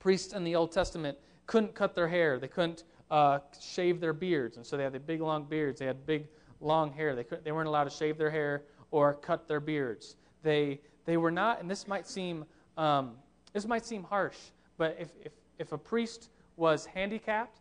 [0.00, 2.38] Priests in the Old Testament couldn't cut their hair.
[2.38, 4.56] They couldn't uh, shave their beards.
[4.56, 5.80] And so they had the big, long beards.
[5.80, 6.26] They had big,
[6.60, 7.14] long hair.
[7.14, 10.16] They, could, they weren't allowed to shave their hair or cut their beards.
[10.42, 12.44] They, they were not, and this might seem,
[12.76, 13.12] um,
[13.52, 14.36] this might seem harsh,
[14.76, 17.60] but if, if, if a priest was handicapped,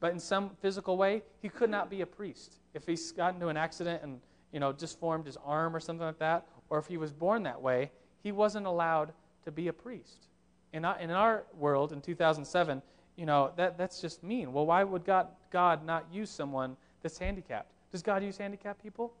[0.00, 2.56] but in some physical way, he could not be a priest.
[2.74, 4.20] If he's got into an accident and
[4.52, 7.60] you know, disformed his arm or something like that, or if he was born that
[7.60, 7.90] way,
[8.22, 9.12] he wasn't allowed
[9.44, 10.28] to be a priest.
[10.72, 12.80] In our, in our world, in 2007,
[13.16, 14.52] you know, that, that's just mean.
[14.52, 17.70] Well, why would God, God not use someone that's handicapped?
[17.92, 19.12] Does God use handicapped people?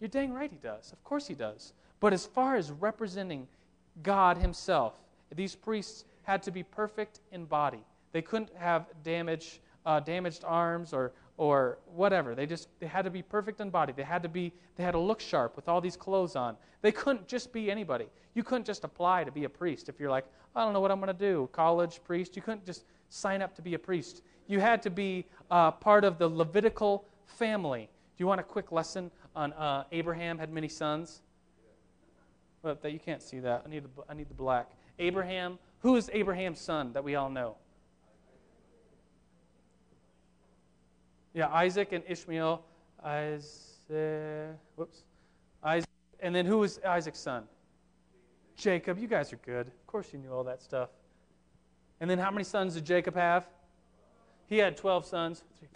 [0.00, 0.92] You're dang right he does.
[0.92, 1.74] Of course he does.
[2.00, 3.46] But as far as representing
[4.02, 4.94] God himself,
[5.34, 7.84] these priests had to be perfect in body.
[8.12, 12.34] They couldn't have damage, uh, damaged arms or, or whatever.
[12.34, 13.92] They just they had to be perfect in body.
[13.96, 16.56] They had to be they had to look sharp with all these clothes on.
[16.82, 18.06] They couldn't just be anybody.
[18.34, 20.90] You couldn't just apply to be a priest if you're like, I don't know what
[20.90, 22.36] I'm going to do, college priest.
[22.36, 24.22] You couldn't just sign up to be a priest.
[24.46, 27.90] You had to be uh, part of the Levitical family.
[28.16, 31.20] Do you want a quick lesson on uh, Abraham had many sons?
[32.62, 33.62] Well, that you can't see that.
[33.66, 34.70] I need the, I need the black.
[34.98, 35.58] Abraham.
[35.80, 37.56] Who is Abraham's son that we all know?
[41.34, 42.64] Yeah, Isaac and Ishmael.
[43.04, 45.02] Isaac, whoops.
[45.62, 45.88] Isaac.
[46.20, 47.44] And then who was Isaac's son?
[48.56, 48.98] Jacob.
[48.98, 49.66] You guys are good.
[49.66, 50.90] Of course you knew all that stuff.
[52.02, 53.46] And then how many sons did Jacob have?
[54.48, 55.44] He had 12 sons.
[55.60, 55.68] 3,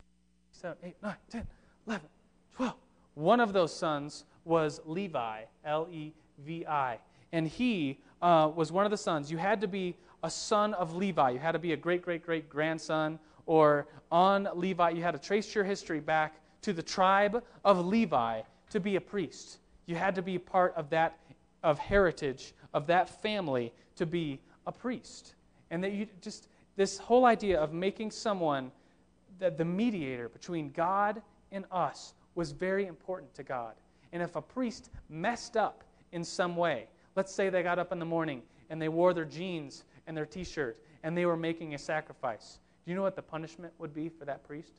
[0.51, 1.47] 7, 8, 9, 10,
[1.87, 2.09] 11,
[2.57, 2.75] 12.
[3.15, 6.13] One of those sons was Levi, L E
[6.45, 6.99] V I.
[7.31, 9.31] And he uh, was one of the sons.
[9.31, 11.31] You had to be a son of Levi.
[11.31, 15.21] You had to be a great, great, great grandson or on Levi, you had to
[15.21, 19.59] trace your history back to the tribe of Levi to be a priest.
[19.87, 21.19] You had to be part of that
[21.63, 25.37] of heritage of that family to be a priest.
[25.71, 28.71] And that you just this whole idea of making someone
[29.39, 33.75] that the mediator between God and us was very important to God.
[34.13, 37.99] And if a priest messed up in some way, let's say they got up in
[37.99, 41.75] the morning and they wore their jeans and their t shirt and they were making
[41.75, 44.73] a sacrifice, do you know what the punishment would be for that priest?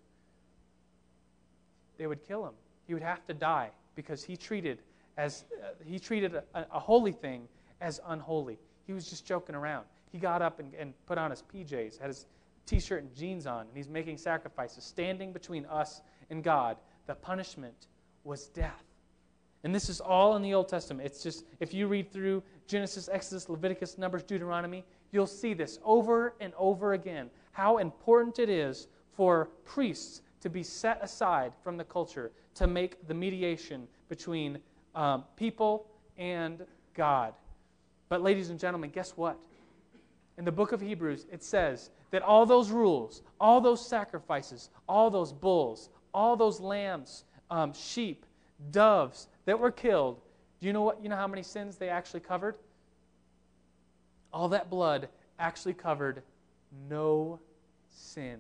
[1.98, 2.54] They would kill him.
[2.86, 4.80] He would have to die because he treated
[5.18, 7.48] as uh, he treated a, a, holy thing
[7.82, 8.60] as unholy.
[8.86, 9.86] He was just joking around.
[10.12, 12.26] He got up and, and put on his PJs, had his
[12.66, 16.78] t-shirt and jeans on, and he's making sacrifices, standing between us and God.
[17.06, 17.88] The punishment
[18.24, 18.84] was death.
[19.64, 21.06] And this is all in the Old Testament.
[21.06, 26.36] It's just, if you read through Genesis, Exodus, Leviticus, Numbers, Deuteronomy, you'll see this over
[26.40, 31.84] and over again how important it is for priests to be set aside from the
[31.84, 34.60] culture to make the mediation between
[34.94, 37.34] um, people and God.
[38.10, 39.38] But, ladies and gentlemen, guess what?
[40.38, 45.10] In the book of Hebrews, it says that all those rules, all those sacrifices, all
[45.10, 48.26] those bulls, all those lambs, um, sheep,
[48.72, 50.20] doves that were killed,
[50.60, 51.02] do you know what?
[51.02, 52.56] You know how many sins they actually covered?
[54.34, 56.24] All that blood actually covered
[56.90, 57.40] no
[57.90, 58.40] sin.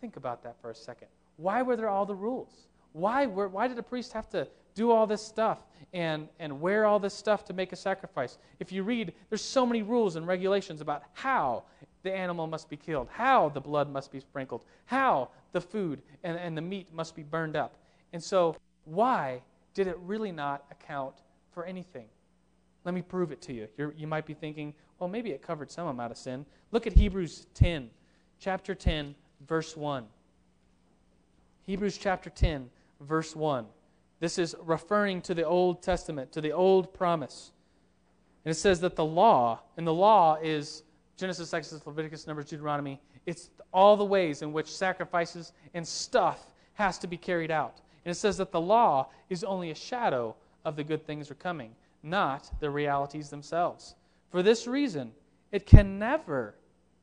[0.00, 1.08] Think about that for a second.
[1.36, 2.68] Why were there all the rules?
[2.92, 5.58] Why, were, why did a priest have to do all this stuff
[5.92, 8.38] and, and wear all this stuff to make a sacrifice?
[8.60, 11.64] If you read, there's so many rules and regulations about how
[12.04, 16.38] the animal must be killed, how the blood must be sprinkled, how the food and,
[16.38, 17.76] and the meat must be burned up.
[18.12, 19.42] And so, why
[19.74, 21.14] did it really not account
[21.50, 22.06] for anything?
[22.84, 23.66] Let me prove it to you.
[23.76, 26.46] You're, you might be thinking, well, maybe it covered some amount of sin.
[26.70, 27.90] Look at Hebrews 10,
[28.38, 29.14] chapter 10,
[29.48, 30.04] verse 1.
[31.64, 33.66] Hebrews chapter 10, verse 1.
[34.26, 37.52] This is referring to the Old Testament, to the Old promise.
[38.44, 40.82] And it says that the law, and the law is
[41.16, 43.00] Genesis, Exodus, Leviticus, Numbers, Deuteronomy.
[43.24, 47.80] It's all the ways in which sacrifices and stuff has to be carried out.
[48.04, 50.34] And it says that the law is only a shadow
[50.64, 53.94] of the good things are coming, not the realities themselves.
[54.32, 55.12] For this reason,
[55.52, 56.56] it can never,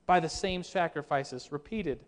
[0.07, 2.01] by the same sacrifices repeated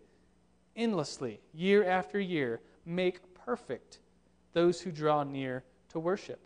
[0.76, 4.00] endlessly, year after year, make perfect
[4.56, 6.40] those who draw near to worship.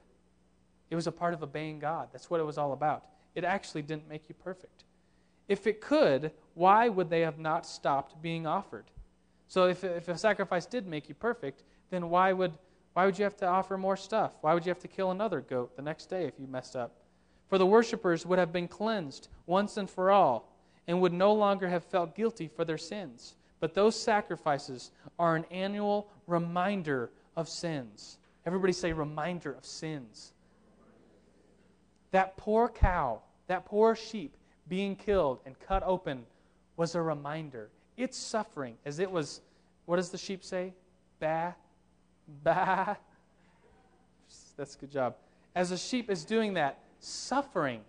[0.90, 2.08] It was a part of obeying God.
[2.10, 3.04] That's what it was all about.
[3.36, 4.82] It actually didn't make you perfect.
[5.46, 8.86] If it could, why would they have not stopped being offered?
[9.46, 12.52] So if, if a sacrifice did make you perfect, then why would,
[12.94, 14.32] why would you have to offer more stuff?
[14.40, 16.96] Why would you have to kill another goat the next day if you messed up?
[17.48, 20.52] For the worshippers would have been cleansed once and for all
[20.88, 23.36] and would no longer have felt guilty for their sins.
[23.60, 28.18] But those sacrifices are an annual reminder of sins.
[28.46, 30.32] Everybody say, reminder of sins.
[32.10, 34.36] That poor cow, that poor sheep
[34.68, 36.24] being killed and cut open
[36.76, 37.70] was a reminder.
[37.96, 39.42] Its suffering, as it was,
[39.84, 40.72] what does the sheep say?
[41.20, 41.52] Bah,
[42.42, 42.96] bah.
[44.56, 45.16] That's a good job.
[45.54, 47.80] As a sheep is doing that, suffering,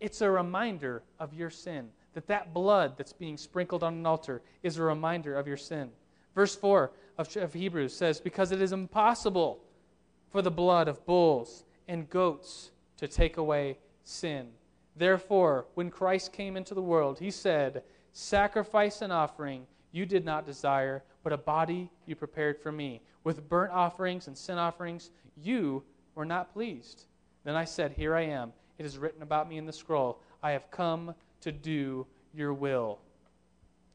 [0.00, 1.88] it's a reminder of your sin.
[2.14, 5.90] That that blood that's being sprinkled on an altar is a reminder of your sin.
[6.34, 9.60] Verse 4 of, of Hebrews says, Because it is impossible
[10.30, 14.48] for the blood of bulls and goats to take away sin.
[14.96, 20.46] Therefore, when Christ came into the world, he said, Sacrifice and offering you did not
[20.46, 23.02] desire, but a body you prepared for me.
[23.24, 25.82] With burnt offerings and sin offerings you
[26.14, 27.06] were not pleased.
[27.44, 28.52] Then I said, Here I am.
[28.78, 30.20] It is written about me in the scroll.
[30.42, 32.98] I have come to do your will.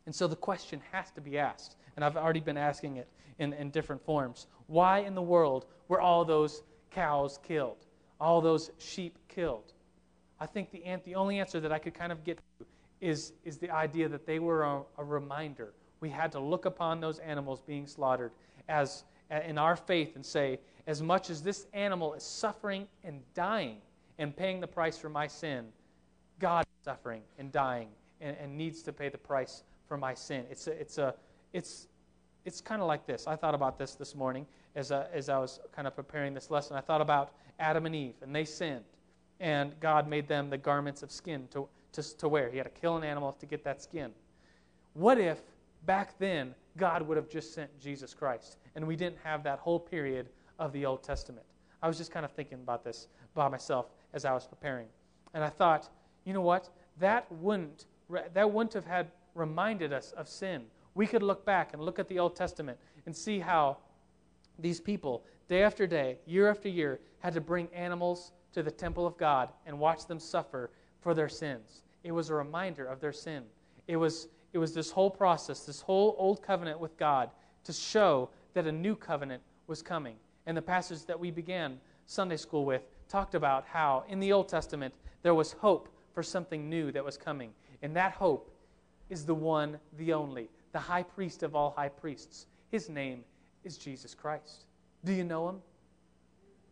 [0.06, 3.52] And so the question has to be asked, and I've already been asking it in,
[3.54, 4.48] in different forms.
[4.68, 7.86] Why in the world were all those cows killed?
[8.22, 9.74] All those sheep killed?
[10.40, 12.66] I think the, the only answer that I could kind of get to
[13.02, 15.74] is, is the idea that they were a, a reminder.
[16.00, 18.32] We had to look upon those animals being slaughtered
[18.70, 23.78] as in our faith and say, as much as this animal is suffering and dying
[24.20, 25.66] and paying the price for my sin,
[26.40, 27.90] God is suffering and dying
[28.22, 30.46] and, and needs to pay the price for my sin.
[30.50, 31.16] It's a, it's a,
[31.54, 31.88] it's,
[32.46, 33.28] it's kind of like this.
[33.28, 36.50] I thought about this this morning as, a, as I was kind of preparing this
[36.50, 36.78] lesson.
[36.78, 38.86] I thought about Adam and Eve, and they sinned,
[39.40, 42.50] and God made them the garments of skin to, to, to wear.
[42.50, 44.12] He had to kill an animal to get that skin.
[44.94, 45.42] What if
[45.86, 49.80] back then God would have just sent Jesus Christ, and we didn't have that whole
[49.80, 50.30] period
[50.60, 51.46] of the Old Testament?
[51.82, 54.88] I was just kind of thinking about this by myself as I was preparing.
[55.34, 55.90] And I thought,
[56.26, 56.70] you know what?
[57.00, 57.86] That wouldn't,
[58.34, 60.64] that wouldn't have had reminded us of sin.
[60.98, 63.78] We could look back and look at the Old Testament and see how
[64.58, 69.06] these people, day after day, year after year, had to bring animals to the temple
[69.06, 71.84] of God and watch them suffer for their sins.
[72.04, 73.44] It was a reminder of their sin.
[73.88, 77.30] It was, it was this whole process, this whole old covenant with God
[77.66, 80.16] to show that a new covenant was coming.
[80.48, 84.50] And the passage that we began Sunday school with talked about how in the Old
[84.50, 87.52] Testament there was hope for something new that was coming.
[87.84, 88.52] And that hope
[89.12, 92.46] is the one, the only, the high priest of all high priests.
[92.70, 93.24] His name
[93.64, 94.66] is Jesus Christ.
[95.06, 95.62] Do you know him?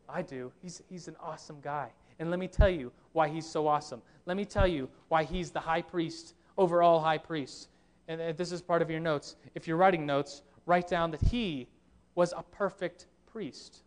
[0.08, 0.52] I do.
[0.62, 1.90] He's, he's an awesome guy.
[2.20, 4.02] And let me tell you why he's so awesome.
[4.26, 7.68] Let me tell you why he's the high priest over all high priests.
[8.08, 9.36] And this is part of your notes.
[9.56, 11.68] If you're writing notes, write down that he
[12.14, 13.84] was a perfect priest.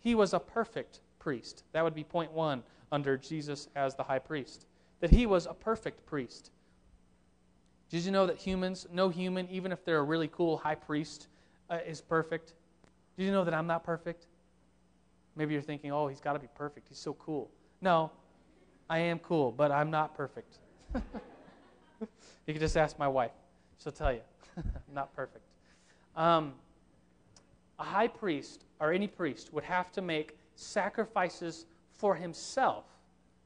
[0.00, 1.64] He was a perfect priest.
[1.72, 4.66] That would be point one under Jesus as the high priest.
[5.00, 6.50] That he was a perfect priest.
[7.94, 11.28] Did you know that humans, no human, even if they're a really cool high priest,
[11.70, 12.54] uh, is perfect?
[13.16, 14.26] Did you know that I'm not perfect?
[15.36, 16.88] Maybe you're thinking, oh, he's got to be perfect.
[16.88, 17.52] He's so cool.
[17.80, 18.10] No,
[18.90, 20.58] I am cool, but I'm not perfect.
[20.94, 20.98] you
[22.48, 23.30] can just ask my wife.
[23.80, 24.22] She'll tell you.
[24.92, 25.44] not perfect.
[26.16, 26.54] Um,
[27.78, 32.86] a high priest, or any priest, would have to make sacrifices for himself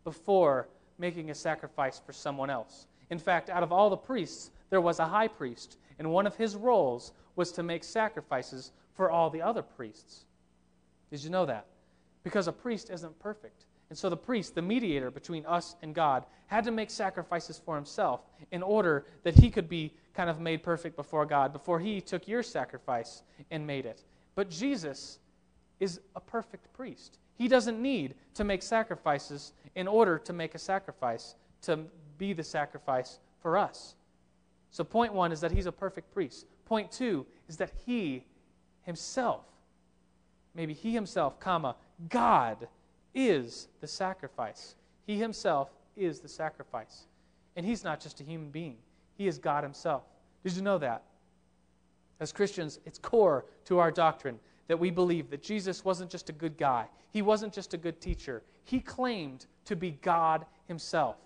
[0.05, 2.87] before making a sacrifice for someone else.
[3.11, 6.37] In fact, out of all the priests, there was a high priest, and one of
[6.37, 10.25] his roles was to make sacrifices for all the other priests.
[11.11, 11.67] Did you know that?
[12.23, 13.65] Because a priest isn't perfect.
[13.91, 17.75] And so the priest, the mediator between us and God, had to make sacrifices for
[17.75, 22.01] himself in order that he could be kind of made perfect before God before he
[22.01, 24.05] took your sacrifice and made it.
[24.35, 25.21] But Jesus
[25.81, 27.19] is a perfect priest.
[27.37, 31.81] He doesn't need to make sacrifices in order to make a sacrifice, to
[32.19, 33.95] be the sacrifice for us.
[34.71, 36.47] So, point one is that he's a perfect priest.
[36.67, 38.25] Point two is that he
[38.83, 39.45] himself,
[40.55, 41.77] maybe he himself, comma,
[42.09, 42.69] God
[43.15, 44.75] is the sacrifice.
[45.07, 47.07] He himself is the sacrifice.
[47.57, 48.77] And he's not just a human being,
[49.17, 50.03] he is God himself.
[50.45, 51.03] Did you know that?
[52.21, 56.33] As Christians, it's core to our doctrine that we believe that Jesus wasn't just a
[56.33, 58.43] good guy, he wasn't just a good teacher.
[58.65, 61.17] He claimed to be God himself.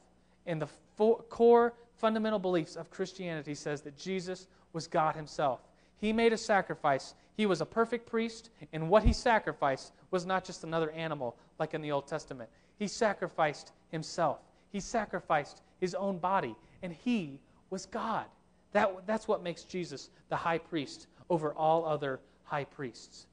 [0.46, 5.60] And the fo- core fundamental beliefs of Christianity says that Jesus was God himself.
[5.98, 7.14] He made a sacrifice.
[7.36, 11.74] He was a perfect priest, and what he sacrificed was not just another animal like
[11.74, 12.50] in the Old Testament.
[12.78, 14.38] He sacrificed himself.
[14.70, 17.38] He sacrificed his own body, and he
[17.70, 18.26] was God.
[18.72, 23.26] That, that's what makes Jesus the high priest over all other high priests.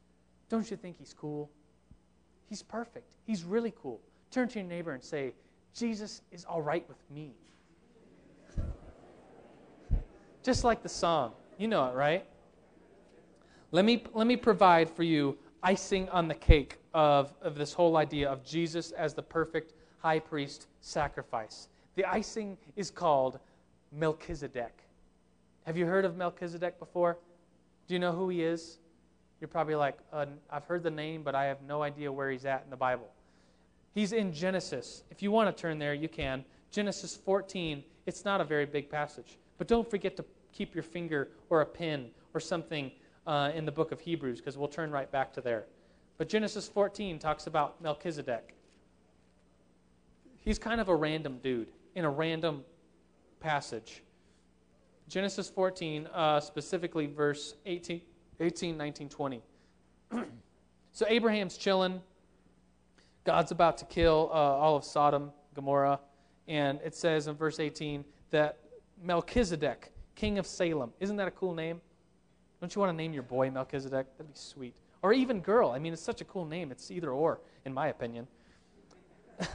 [0.50, 1.50] Don't you think he's cool?
[2.48, 3.16] He's perfect.
[3.26, 4.00] He's really cool.
[4.32, 5.34] Turn to your neighbor and say,
[5.74, 7.34] Jesus is all right with me.
[10.44, 11.34] Just like the song.
[11.58, 12.26] You know it, right?
[13.72, 17.98] Let me, let me provide for you icing on the cake of, of this whole
[17.98, 21.68] idea of Jesus as the perfect high priest sacrifice.
[21.96, 23.40] The icing is called
[23.92, 24.74] Melchizedek.
[25.66, 27.18] Have you heard of Melchizedek before?
[27.88, 28.80] Do you know who he is?
[29.42, 32.46] You're probably like, uh, I've heard the name, but I have no idea where he's
[32.46, 33.10] at in the Bible.
[34.00, 35.04] He's in Genesis.
[35.12, 36.46] If you want to turn there, you can.
[36.72, 37.84] Genesis 14.
[38.06, 40.24] It's not a very big passage, but don't forget to
[40.54, 42.94] keep your finger or a pen or something
[43.28, 45.66] uh, in the book of Hebrews because we'll turn right back to there.
[46.18, 48.56] But Genesis 14 talks about Melchizedek.
[50.38, 52.64] He's kind of a random dude in a random
[53.42, 54.02] passage.
[55.10, 58.00] Genesis 14, uh, specifically verse 18,
[58.40, 59.42] 18 19, 20.
[60.94, 62.00] so Abraham's chilling.
[63.30, 66.00] God's about to kill uh, all of Sodom, Gomorrah.
[66.48, 68.58] And it says in verse 18 that
[69.04, 71.80] Melchizedek, king of Salem, isn't that a cool name?
[72.60, 74.08] Don't you want to name your boy Melchizedek?
[74.18, 74.74] That'd be sweet.
[75.04, 75.70] Or even girl.
[75.70, 76.72] I mean, it's such a cool name.
[76.72, 78.26] It's either or, in my opinion.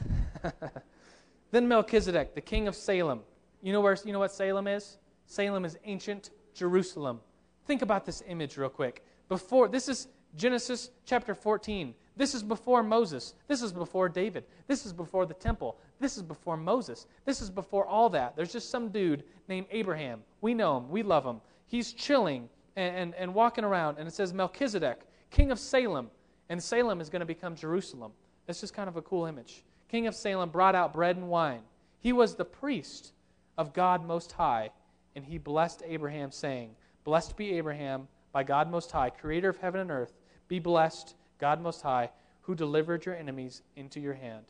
[1.51, 3.23] then Melchizedek, the king of Salem.
[3.61, 4.99] You know where you know what Salem is?
[5.25, 7.19] Salem is ancient Jerusalem.
[7.65, 9.03] Think about this image real quick.
[9.27, 10.07] Before this is
[10.37, 11.93] Genesis chapter 14.
[12.17, 13.33] This is before Moses.
[13.47, 14.45] This is before David.
[14.67, 15.77] This is before the temple.
[15.99, 17.07] This is before Moses.
[17.25, 18.35] This is before all that.
[18.35, 20.21] There's just some dude named Abraham.
[20.41, 20.89] We know him.
[20.89, 21.41] We love him.
[21.67, 26.09] He's chilling and, and, and walking around, and it says Melchizedek, king of Salem.
[26.49, 28.11] And Salem is going to become Jerusalem.
[28.45, 29.63] That's just kind of a cool image.
[29.89, 31.61] King of Salem brought out bread and wine.
[31.99, 33.13] He was the priest
[33.57, 34.69] of God Most High,
[35.15, 39.81] and he blessed Abraham, saying, Blessed be Abraham by God Most High, creator of heaven
[39.81, 40.13] and earth.
[40.47, 42.09] Be blessed, God Most High,
[42.41, 44.45] who delivered your enemies into your hand.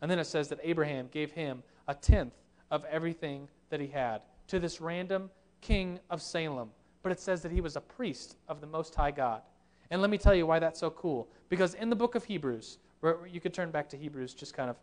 [0.00, 2.34] And then it says that Abraham gave him a tenth
[2.70, 6.70] of everything that he had to this random king of Salem
[7.04, 9.42] but it says that he was a priest of the Most High God.
[9.90, 11.28] And let me tell you why that's so cool.
[11.50, 12.78] Because in the book of Hebrews,
[13.30, 14.76] you could turn back to Hebrews just kind of,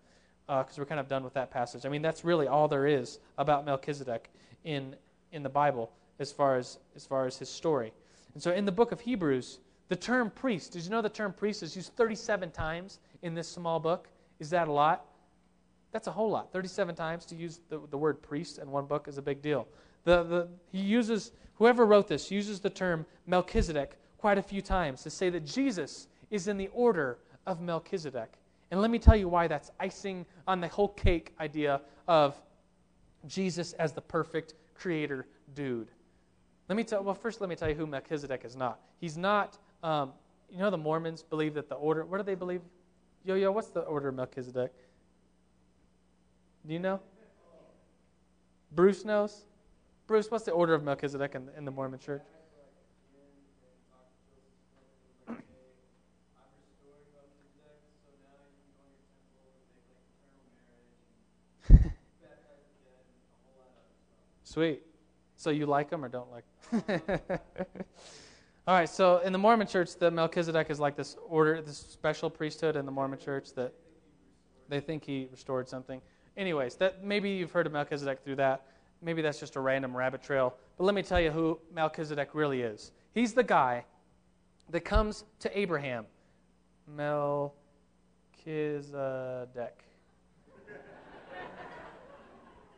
[0.45, 1.83] because uh, we're kind of done with that passage.
[1.83, 4.29] I mean, that's really all there is about Melchizedek
[4.63, 4.95] in,
[5.31, 7.91] in the Bible as far as, as far as his story.
[8.35, 9.57] And so in the book of Hebrews,
[9.91, 13.45] the term priest, did you know the term priest is used 37 times in this
[13.45, 14.07] small book?
[14.39, 15.05] Is that a lot?
[15.91, 16.53] That's a whole lot.
[16.53, 19.67] 37 times to use the, the word priest in one book is a big deal.
[20.05, 25.03] The, the, he uses, whoever wrote this uses the term Melchizedek quite a few times
[25.03, 28.31] to say that Jesus is in the order of Melchizedek.
[28.71, 32.41] And let me tell you why that's icing on the whole cake idea of
[33.27, 35.89] Jesus as the perfect creator dude.
[36.69, 38.79] Let me tell, well, first let me tell you who Melchizedek is not.
[39.01, 40.11] He's not, um,
[40.49, 42.61] you know, the Mormons believe that the order, what do they believe?
[43.23, 44.71] Yo, yo, what's the order of Melchizedek?
[46.67, 46.99] Do you know?
[48.73, 49.45] Bruce knows?
[50.07, 52.21] Bruce, what's the order of Melchizedek in, in the Mormon church?
[64.43, 64.81] Sweet.
[65.37, 66.43] So you like them or don't like
[68.67, 72.29] All right, so in the Mormon church, the Melchizedek is like this order, this special
[72.29, 73.73] priesthood in the Mormon church that
[74.69, 75.99] they think he restored something.
[76.37, 78.65] Anyways, that maybe you've heard of Melchizedek through that
[79.01, 82.61] maybe that's just a random rabbit trail, but let me tell you who Melchizedek really
[82.61, 82.91] is.
[83.13, 83.85] He's the guy
[84.69, 86.05] that comes to Abraham.
[86.87, 87.53] Melchizedek.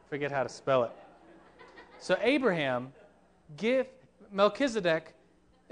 [0.09, 0.91] Forget how to spell it.
[1.99, 2.93] So Abraham
[3.57, 3.87] give
[4.31, 5.13] Melchizedek.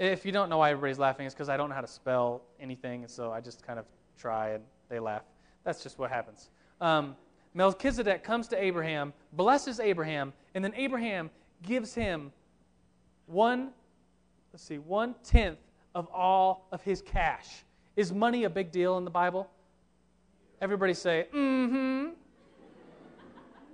[0.02, 2.42] If you don't know why everybody's laughing, it's because I don't know how to spell
[2.58, 3.84] anything, so I just kind of
[4.18, 5.22] try and they laugh.
[5.62, 6.50] That's just what happens.
[6.80, 7.14] Um,
[7.54, 11.30] Melchizedek comes to Abraham, blesses Abraham, and then Abraham
[11.62, 12.32] gives him
[13.26, 13.70] one,
[14.52, 15.60] let's see, one tenth
[15.94, 17.62] of all of his cash.
[17.94, 19.48] Is money a big deal in the Bible?
[20.60, 21.91] Everybody say, mm hmm.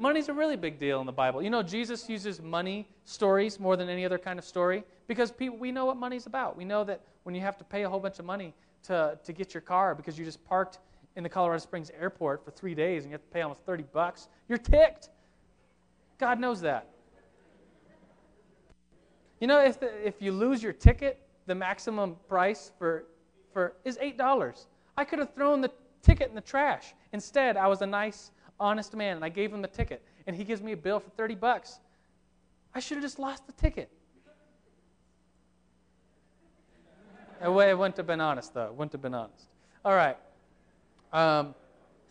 [0.01, 1.43] Money's a really big deal in the Bible.
[1.43, 5.59] You know, Jesus uses money stories more than any other kind of story because people,
[5.59, 6.57] we know what money's about.
[6.57, 9.33] We know that when you have to pay a whole bunch of money to, to
[9.33, 10.79] get your car because you just parked
[11.17, 13.85] in the Colorado Springs airport for three days and you have to pay almost 30
[13.93, 15.09] bucks, you're ticked.
[16.19, 16.89] God knows that.
[19.41, 23.05] You know, if, the, if you lose your ticket, the maximum price for,
[23.53, 24.67] for is $8.
[24.97, 25.71] I could have thrown the
[26.03, 26.95] ticket in the trash.
[27.13, 28.31] Instead, I was a nice,
[28.61, 31.11] honest man, and I gave him the ticket, and he gives me a bill for
[31.11, 31.79] 30 bucks.
[32.75, 33.91] I should have just lost the ticket.
[37.43, 38.73] It wouldn't have been honest, though.
[38.73, 39.47] Wouldn't have been honest.
[39.85, 40.17] All right.
[41.13, 41.55] Um,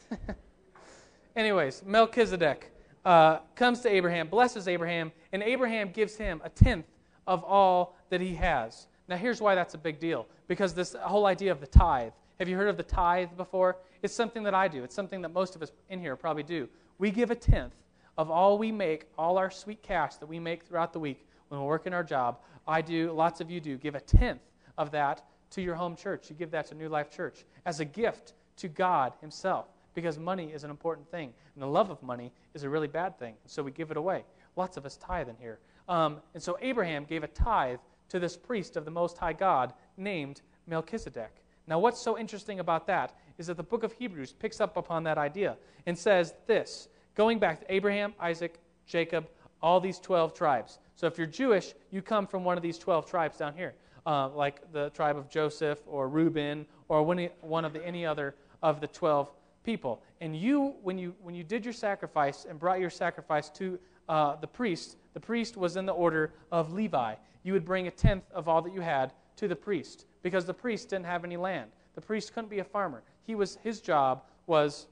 [1.35, 2.71] anyways, Melchizedek
[3.05, 6.85] uh, comes to Abraham, blesses Abraham, and Abraham gives him a tenth
[7.27, 8.87] of all that he has.
[9.07, 12.13] Now, here's why that's a big deal because this whole idea of the tithe.
[12.39, 13.77] Have you heard of the tithe before?
[14.03, 14.83] It's something that I do.
[14.83, 16.69] It's something that most of us in here probably do.
[16.99, 17.73] We give a tenth
[18.17, 21.59] of all we make, all our sweet cash that we make throughout the week when
[21.59, 22.39] we're working our job.
[22.67, 23.77] I do, lots of you do.
[23.77, 24.41] Give a tenth
[24.77, 26.29] of that to your home church.
[26.29, 30.51] You give that to New Life Church as a gift to God Himself because money
[30.51, 31.33] is an important thing.
[31.55, 33.35] And the love of money is a really bad thing.
[33.45, 34.25] So we give it away.
[34.55, 35.59] Lots of us tithe in here.
[35.87, 37.79] Um, and so Abraham gave a tithe
[38.09, 41.31] to this priest of the Most High God named Melchizedek.
[41.67, 45.03] Now, what's so interesting about that is that the book of Hebrews picks up upon
[45.03, 49.27] that idea and says this going back to Abraham, Isaac, Jacob,
[49.61, 50.79] all these 12 tribes.
[50.95, 54.29] So if you're Jewish, you come from one of these 12 tribes down here, uh,
[54.29, 58.87] like the tribe of Joseph or Reuben or one of the, any other of the
[58.87, 59.29] 12
[59.63, 60.01] people.
[60.21, 64.37] And you, when you, when you did your sacrifice and brought your sacrifice to uh,
[64.37, 67.15] the priest, the priest was in the order of Levi.
[67.43, 70.53] You would bring a tenth of all that you had to the priest because the
[70.53, 71.71] priest didn't have any land.
[71.95, 73.03] The priest couldn't be a farmer.
[73.23, 74.87] He was, his job was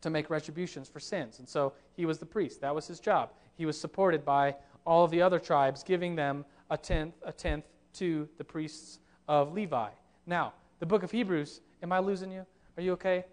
[0.00, 1.38] to make retributions for sins.
[1.38, 2.60] And so he was the priest.
[2.60, 3.30] That was his job.
[3.56, 7.64] He was supported by all of the other tribes, giving them a tenth, a tenth
[7.94, 9.90] to the priests of Levi.
[10.26, 12.46] Now, the book of Hebrews, am I losing you?
[12.76, 13.24] Are you okay?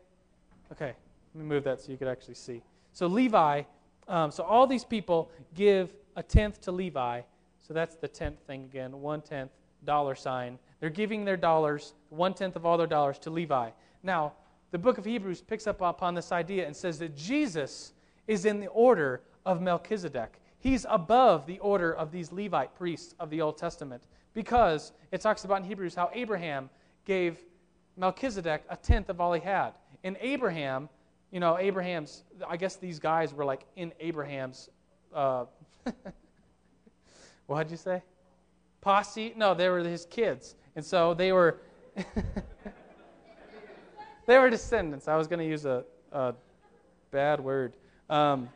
[0.71, 0.93] Okay,
[1.33, 2.61] let me move that so you could actually see.
[2.91, 3.63] So Levi,
[4.07, 7.21] um, so all these people give a tenth to Levi.
[7.65, 9.51] So that's the tenth thing again, one tenth
[9.85, 10.57] dollar sign.
[10.79, 13.69] They're giving their dollars, one tenth of all their dollars to Levi.
[14.03, 14.33] Now,
[14.71, 17.93] the book of Hebrews picks up upon this idea and says that Jesus
[18.27, 20.39] is in the order of Melchizedek.
[20.59, 24.03] He's above the order of these Levite priests of the Old Testament
[24.33, 26.69] because it talks about in Hebrews how Abraham
[27.05, 27.39] gave
[27.95, 29.71] Melchizedek a tenth of all he had.
[30.03, 30.89] And Abraham,
[31.31, 34.69] you know, Abraham's, I guess these guys were like in Abraham's,
[35.13, 35.45] uh,
[37.47, 38.03] what'd you say?
[38.81, 39.33] Posse?
[39.35, 40.55] No, they were his kids.
[40.77, 41.57] And so they were,
[44.27, 45.07] they were descendants.
[45.07, 46.35] I was going to use a, a,
[47.09, 47.73] bad word.
[48.11, 48.47] Um,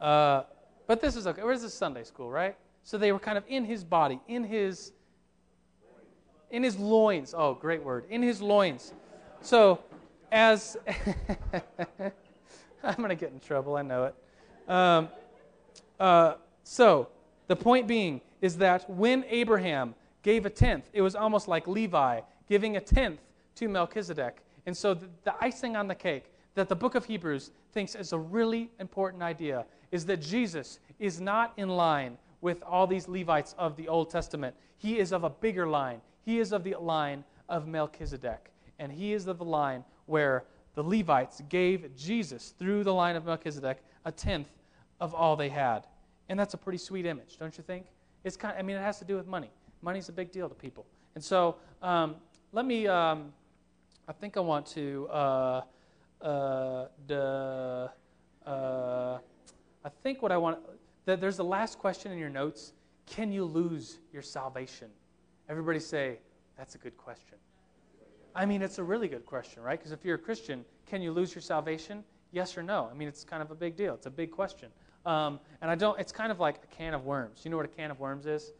[0.00, 0.44] uh,
[0.86, 1.42] but this is okay.
[1.42, 2.56] Where's this Sunday school, right?
[2.84, 4.92] So they were kind of in his body, in his
[6.50, 7.34] in his loins.
[7.36, 8.06] Oh, great word.
[8.08, 8.94] In his loins.
[9.42, 9.78] So,
[10.30, 10.78] as
[12.82, 14.14] I'm going to get in trouble, I know it.
[14.70, 15.08] Um,
[16.00, 17.08] uh, so,
[17.46, 22.20] the point being is that when Abraham gave a tenth, it was almost like Levi
[22.48, 23.20] giving a tenth
[23.56, 24.42] to Melchizedek.
[24.66, 28.12] And so, the, the icing on the cake that the book of Hebrews thinks is
[28.12, 33.54] a really important idea is that Jesus is not in line with all these Levites
[33.58, 34.54] of the Old Testament.
[34.78, 36.00] He is of a bigger line.
[36.24, 38.50] He is of the line of Melchizedek.
[38.78, 40.44] And he is of the line where
[40.74, 44.48] the Levites gave Jesus, through the line of Melchizedek, a tenth
[45.00, 45.86] of all they had.
[46.28, 47.86] And that's a pretty sweet image, don't you think?
[48.24, 49.50] It's kind of, I mean, it has to do with money.
[49.82, 50.86] Money's a big deal to people.
[51.14, 52.16] And so um,
[52.52, 53.32] let me, um,
[54.08, 55.62] I think I want to, uh,
[56.20, 57.90] uh, the,
[58.46, 59.18] uh,
[59.84, 60.58] I think what I want,
[61.04, 62.72] that there's the last question in your notes.
[63.06, 64.88] Can you lose your salvation?
[65.48, 66.20] Everybody say,
[66.56, 67.38] that's a good question.
[68.34, 69.78] I mean, it's a really good question, right?
[69.78, 72.04] Because if you're a Christian, can you lose your salvation?
[72.30, 72.88] Yes or no?
[72.90, 73.94] I mean, it's kind of a big deal.
[73.94, 74.70] It's a big question.
[75.04, 77.40] Um, and I don't, it's kind of like a can of worms.
[77.44, 78.52] You know what a can of worms is?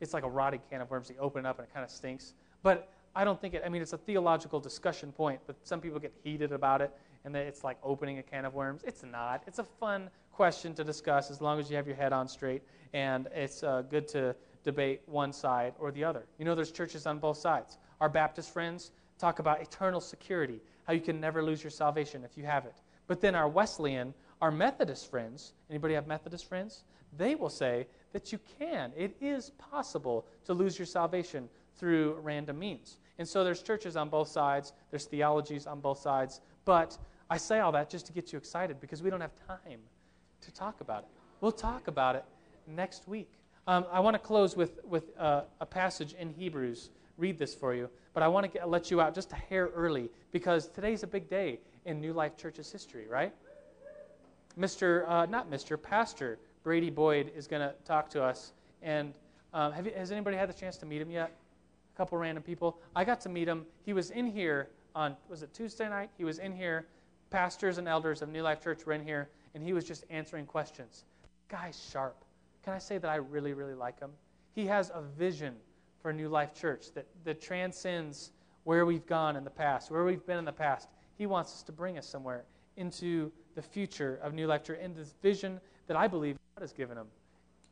[0.00, 1.10] It's like a rotting can of worms.
[1.10, 2.34] You open it up and it kind of stinks.
[2.62, 5.98] But I don't think it, I mean, it's a theological discussion point, but some people
[5.98, 6.92] get heated about it
[7.24, 8.82] and that it's like opening a can of worms.
[8.86, 9.42] It's not.
[9.46, 12.62] It's a fun question to discuss as long as you have your head on straight,
[12.94, 14.34] and it's uh, good to
[14.64, 16.24] debate one side or the other.
[16.38, 17.78] You know, there's churches on both sides.
[18.00, 22.38] Our Baptist friends talk about eternal security, how you can never lose your salvation if
[22.38, 22.74] you have it.
[23.06, 26.84] But then our Wesleyan, our Methodist friends, anybody have Methodist friends?
[27.18, 28.92] They will say that you can.
[28.96, 32.98] It is possible to lose your salvation through random means.
[33.18, 36.96] And so there's churches on both sides, there's theologies on both sides, but
[37.28, 39.80] I say all that just to get you excited because we don't have time
[40.40, 41.08] to talk about it.
[41.40, 42.24] We'll talk about it
[42.66, 43.30] next week.
[43.66, 46.90] Um, I want to close with, with uh, a passage in Hebrews.
[47.18, 47.88] Read this for you.
[48.14, 51.06] But I want to get, let you out just a hair early because today's a
[51.06, 53.32] big day in New Life Church's history, right?
[54.58, 55.08] Mr.
[55.08, 55.80] Uh, not Mr.
[55.80, 58.52] Pastor Brady Boyd is going to talk to us.
[58.82, 59.14] And
[59.52, 61.32] um, you, has anybody had the chance to meet him yet?
[61.94, 62.78] A couple random people.
[62.94, 63.64] I got to meet him.
[63.84, 66.10] He was in here on, was it Tuesday night?
[66.16, 66.86] He was in here.
[67.30, 70.46] Pastors and elders of New Life Church were in here, and he was just answering
[70.46, 71.04] questions.
[71.48, 72.24] Guy's sharp.
[72.64, 74.10] Can I say that I really, really like him?
[74.52, 75.54] He has a vision
[76.02, 78.32] for New Life Church that, that transcends
[78.64, 80.88] where we've gone in the past, where we've been in the past.
[81.16, 82.44] He wants us to bring us somewhere
[82.76, 86.72] into the future of New Life Church, in this vision that I believe God has
[86.74, 87.06] given him.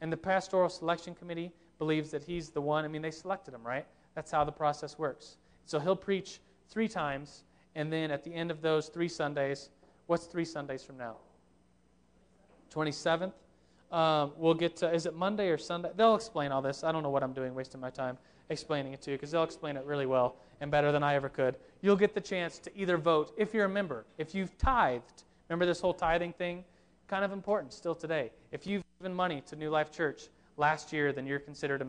[0.01, 2.87] And the pastoral selection committee believes that he's the one.
[2.87, 3.85] I mean, they selected him, right?
[4.15, 5.37] That's how the process works.
[5.67, 9.69] So he'll preach three times, and then at the end of those three Sundays,
[10.07, 11.17] what's three Sundays from now?
[12.75, 13.33] 27th.
[13.93, 15.91] Um, we'll get to, is it Monday or Sunday?
[15.95, 16.83] They'll explain all this.
[16.83, 18.17] I don't know what I'm doing, wasting my time
[18.49, 21.29] explaining it to you, because they'll explain it really well and better than I ever
[21.29, 21.57] could.
[21.83, 25.25] You'll get the chance to either vote if you're a member, if you've tithed.
[25.51, 26.65] Remember this whole tithing thing?
[27.09, 28.31] Kind of important still today.
[28.53, 30.29] If you've given money to New Life Church
[30.59, 31.87] last year, then you're considered a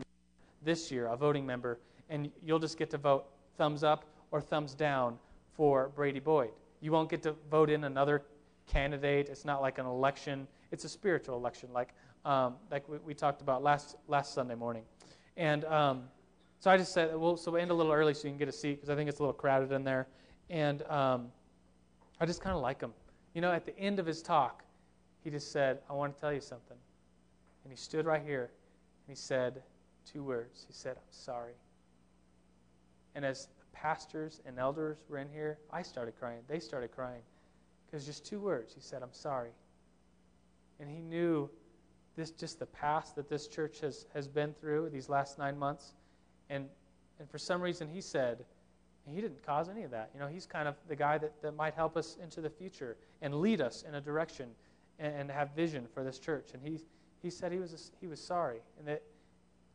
[0.62, 3.26] this year a voting member, and you'll just get to vote
[3.58, 5.18] thumbs up or thumbs down
[5.52, 6.52] for Brady Boyd.
[6.80, 8.22] You won't get to vote in another
[8.66, 9.28] candidate.
[9.28, 10.48] It's not like an election.
[10.70, 11.90] It's a spiritual election, like
[12.24, 14.84] um, like we, we, talked about last last Sunday morning.
[15.36, 16.04] And um,
[16.60, 18.48] so I just said, well, so we end a little early so you can get
[18.48, 20.06] a seat because I think it's a little crowded in there.
[20.48, 21.28] And um,
[22.18, 22.94] I just kind of like him.
[23.34, 24.64] You know, at the end of his talk,
[25.22, 26.76] he just said, I want to tell you something.
[27.64, 28.50] And he stood right here
[29.06, 29.62] and he said
[30.10, 30.64] two words.
[30.66, 31.52] He said, I'm sorry.
[33.14, 36.40] And as the pastors and elders were in here, I started crying.
[36.48, 37.22] They started crying.
[37.86, 38.72] Because just two words.
[38.74, 39.50] He said, I'm sorry.
[40.78, 41.50] And he knew
[42.16, 45.92] this just the past that this church has, has been through these last nine months.
[46.48, 46.66] And,
[47.18, 48.44] and for some reason, he said,
[49.06, 50.10] he didn't cause any of that.
[50.14, 52.96] You know, he's kind of the guy that, that might help us into the future
[53.22, 54.50] and lead us in a direction
[55.00, 56.50] and, and have vision for this church.
[56.54, 56.78] And he,
[57.22, 58.60] he said he was, he was sorry.
[58.78, 59.02] And that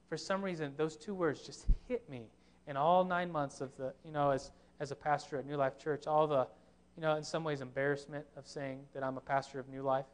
[0.07, 2.28] for some reason, those two words just hit me
[2.67, 5.78] in all nine months of the, you know, as, as a pastor at New Life
[5.78, 6.47] Church, all the,
[6.95, 10.05] you know, in some ways embarrassment of saying that I'm a pastor of New Life,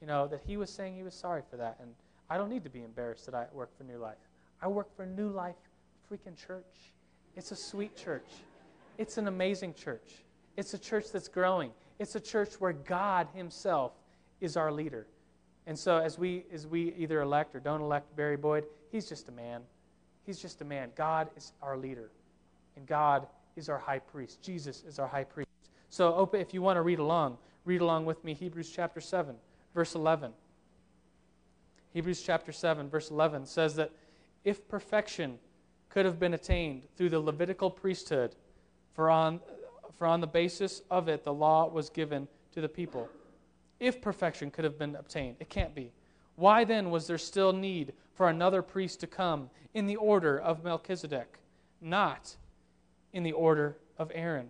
[0.00, 1.76] you know, that he was saying he was sorry for that.
[1.80, 1.90] And
[2.28, 4.18] I don't need to be embarrassed that I work for New Life.
[4.62, 5.56] I work for New Life
[6.10, 6.92] freaking church.
[7.36, 8.28] It's a sweet church.
[8.98, 10.24] It's an amazing church.
[10.56, 11.70] It's a church that's growing.
[11.98, 13.92] It's a church where God Himself
[14.40, 15.06] is our leader.
[15.66, 19.28] And so as we as we either elect or don't elect Brady Boyd, he's just
[19.28, 19.62] a man.
[20.24, 20.90] He's just a man.
[20.96, 22.10] God is our leader.
[22.76, 23.26] And God
[23.56, 24.42] is our high priest.
[24.42, 25.50] Jesus is our high priest.
[25.88, 29.34] So open, if you want to read along, read along with me Hebrews chapter 7,
[29.74, 30.32] verse 11.
[31.92, 33.90] Hebrews chapter 7, verse 11 says that
[34.44, 35.38] if perfection
[35.88, 38.36] could have been attained through the Levitical priesthood,
[38.92, 39.40] for on,
[39.96, 43.08] for on the basis of it the law was given to the people.
[43.80, 45.90] If perfection could have been obtained, it can't be.
[46.36, 50.62] Why then was there still need for another priest to come in the order of
[50.62, 51.38] Melchizedek,
[51.80, 52.36] not
[53.12, 54.48] in the order of Aaron?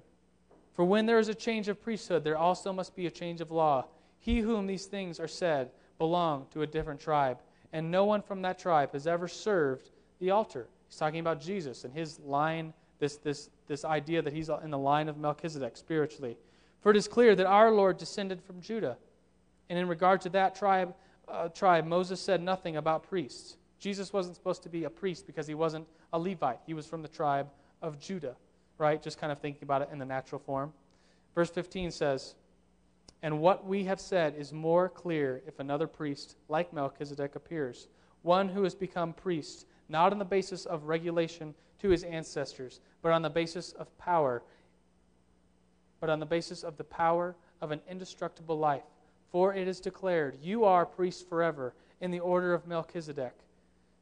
[0.74, 3.50] For when there is a change of priesthood, there also must be a change of
[3.50, 3.86] law.
[4.18, 7.38] He whom these things are said belonged to a different tribe,
[7.72, 10.66] and no one from that tribe has ever served the altar.
[10.88, 14.78] He's talking about Jesus and his line, this, this, this idea that he's in the
[14.78, 16.36] line of Melchizedek spiritually.
[16.80, 18.96] For it is clear that our Lord descended from Judah.
[19.70, 20.94] And in regard to that tribe,
[21.28, 23.56] uh, tribe, Moses said nothing about priests.
[23.78, 26.58] Jesus wasn't supposed to be a priest because he wasn't a Levite.
[26.66, 27.48] He was from the tribe
[27.80, 28.34] of Judah,
[28.78, 29.00] right?
[29.00, 30.72] Just kind of thinking about it in the natural form.
[31.36, 32.34] Verse 15 says,
[33.22, 37.86] And what we have said is more clear if another priest, like Melchizedek, appears,
[38.22, 43.12] one who has become priest, not on the basis of regulation to his ancestors, but
[43.12, 44.42] on the basis of power,
[46.00, 48.82] but on the basis of the power of an indestructible life
[49.30, 53.34] for it is declared, You are priests forever in the order of Melchizedek.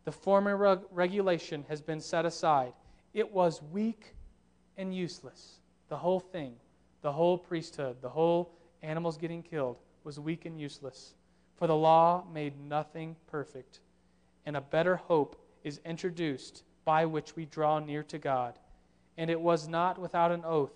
[0.04, 2.72] The former reg- regulation has been set aside.
[3.12, 4.14] It was weak
[4.76, 5.58] and useless.
[5.88, 6.54] The whole thing,
[7.02, 8.50] the whole priesthood, the whole
[8.82, 11.14] animals getting killed was weak and useless.
[11.56, 13.80] For the law made nothing perfect.
[14.46, 18.58] And a better hope is introduced by which we draw near to God.
[19.18, 20.72] And it was not without an oath.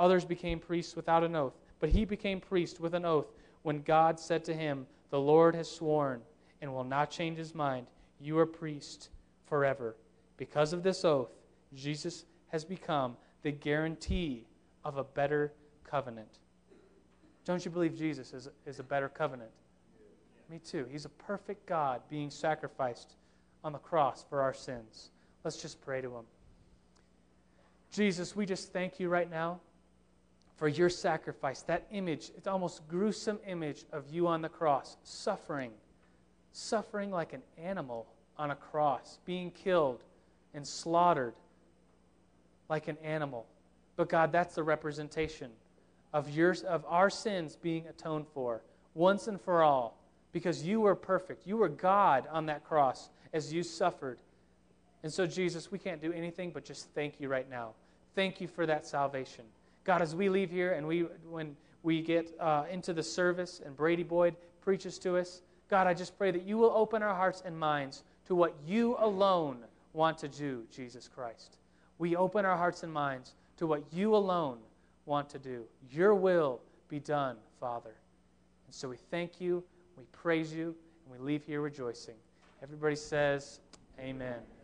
[0.00, 3.26] Others became priests without an oath, but he became priest with an oath
[3.66, 6.20] when God said to him, The Lord has sworn
[6.62, 7.88] and will not change his mind,
[8.20, 9.08] you are priest
[9.44, 9.96] forever.
[10.36, 11.32] Because of this oath,
[11.74, 14.46] Jesus has become the guarantee
[14.84, 15.52] of a better
[15.82, 16.38] covenant.
[17.44, 19.50] Don't you believe Jesus is, is a better covenant?
[20.48, 20.86] Me too.
[20.88, 23.16] He's a perfect God being sacrificed
[23.64, 25.10] on the cross for our sins.
[25.42, 26.24] Let's just pray to him.
[27.90, 29.58] Jesus, we just thank you right now
[30.56, 31.62] for your sacrifice.
[31.62, 35.70] That image, it's almost gruesome image of you on the cross, suffering,
[36.52, 38.06] suffering like an animal
[38.38, 40.02] on a cross, being killed
[40.54, 41.34] and slaughtered
[42.68, 43.46] like an animal.
[43.96, 45.50] But God, that's the representation
[46.12, 48.62] of, yours, of our sins being atoned for
[48.94, 49.98] once and for all
[50.32, 51.46] because you were perfect.
[51.46, 54.18] You were God on that cross as you suffered.
[55.02, 57.74] And so, Jesus, we can't do anything but just thank you right now.
[58.14, 59.44] Thank you for that salvation.
[59.86, 63.76] God, as we leave here and we, when we get uh, into the service and
[63.76, 67.42] Brady Boyd preaches to us, God, I just pray that you will open our hearts
[67.46, 69.58] and minds to what you alone
[69.92, 71.58] want to do, Jesus Christ.
[71.98, 74.58] We open our hearts and minds to what you alone
[75.06, 75.62] want to do.
[75.90, 77.94] Your will be done, Father.
[78.66, 79.62] And so we thank you,
[79.96, 80.74] we praise you,
[81.04, 82.16] and we leave here rejoicing.
[82.60, 83.60] Everybody says,
[84.00, 84.55] Amen.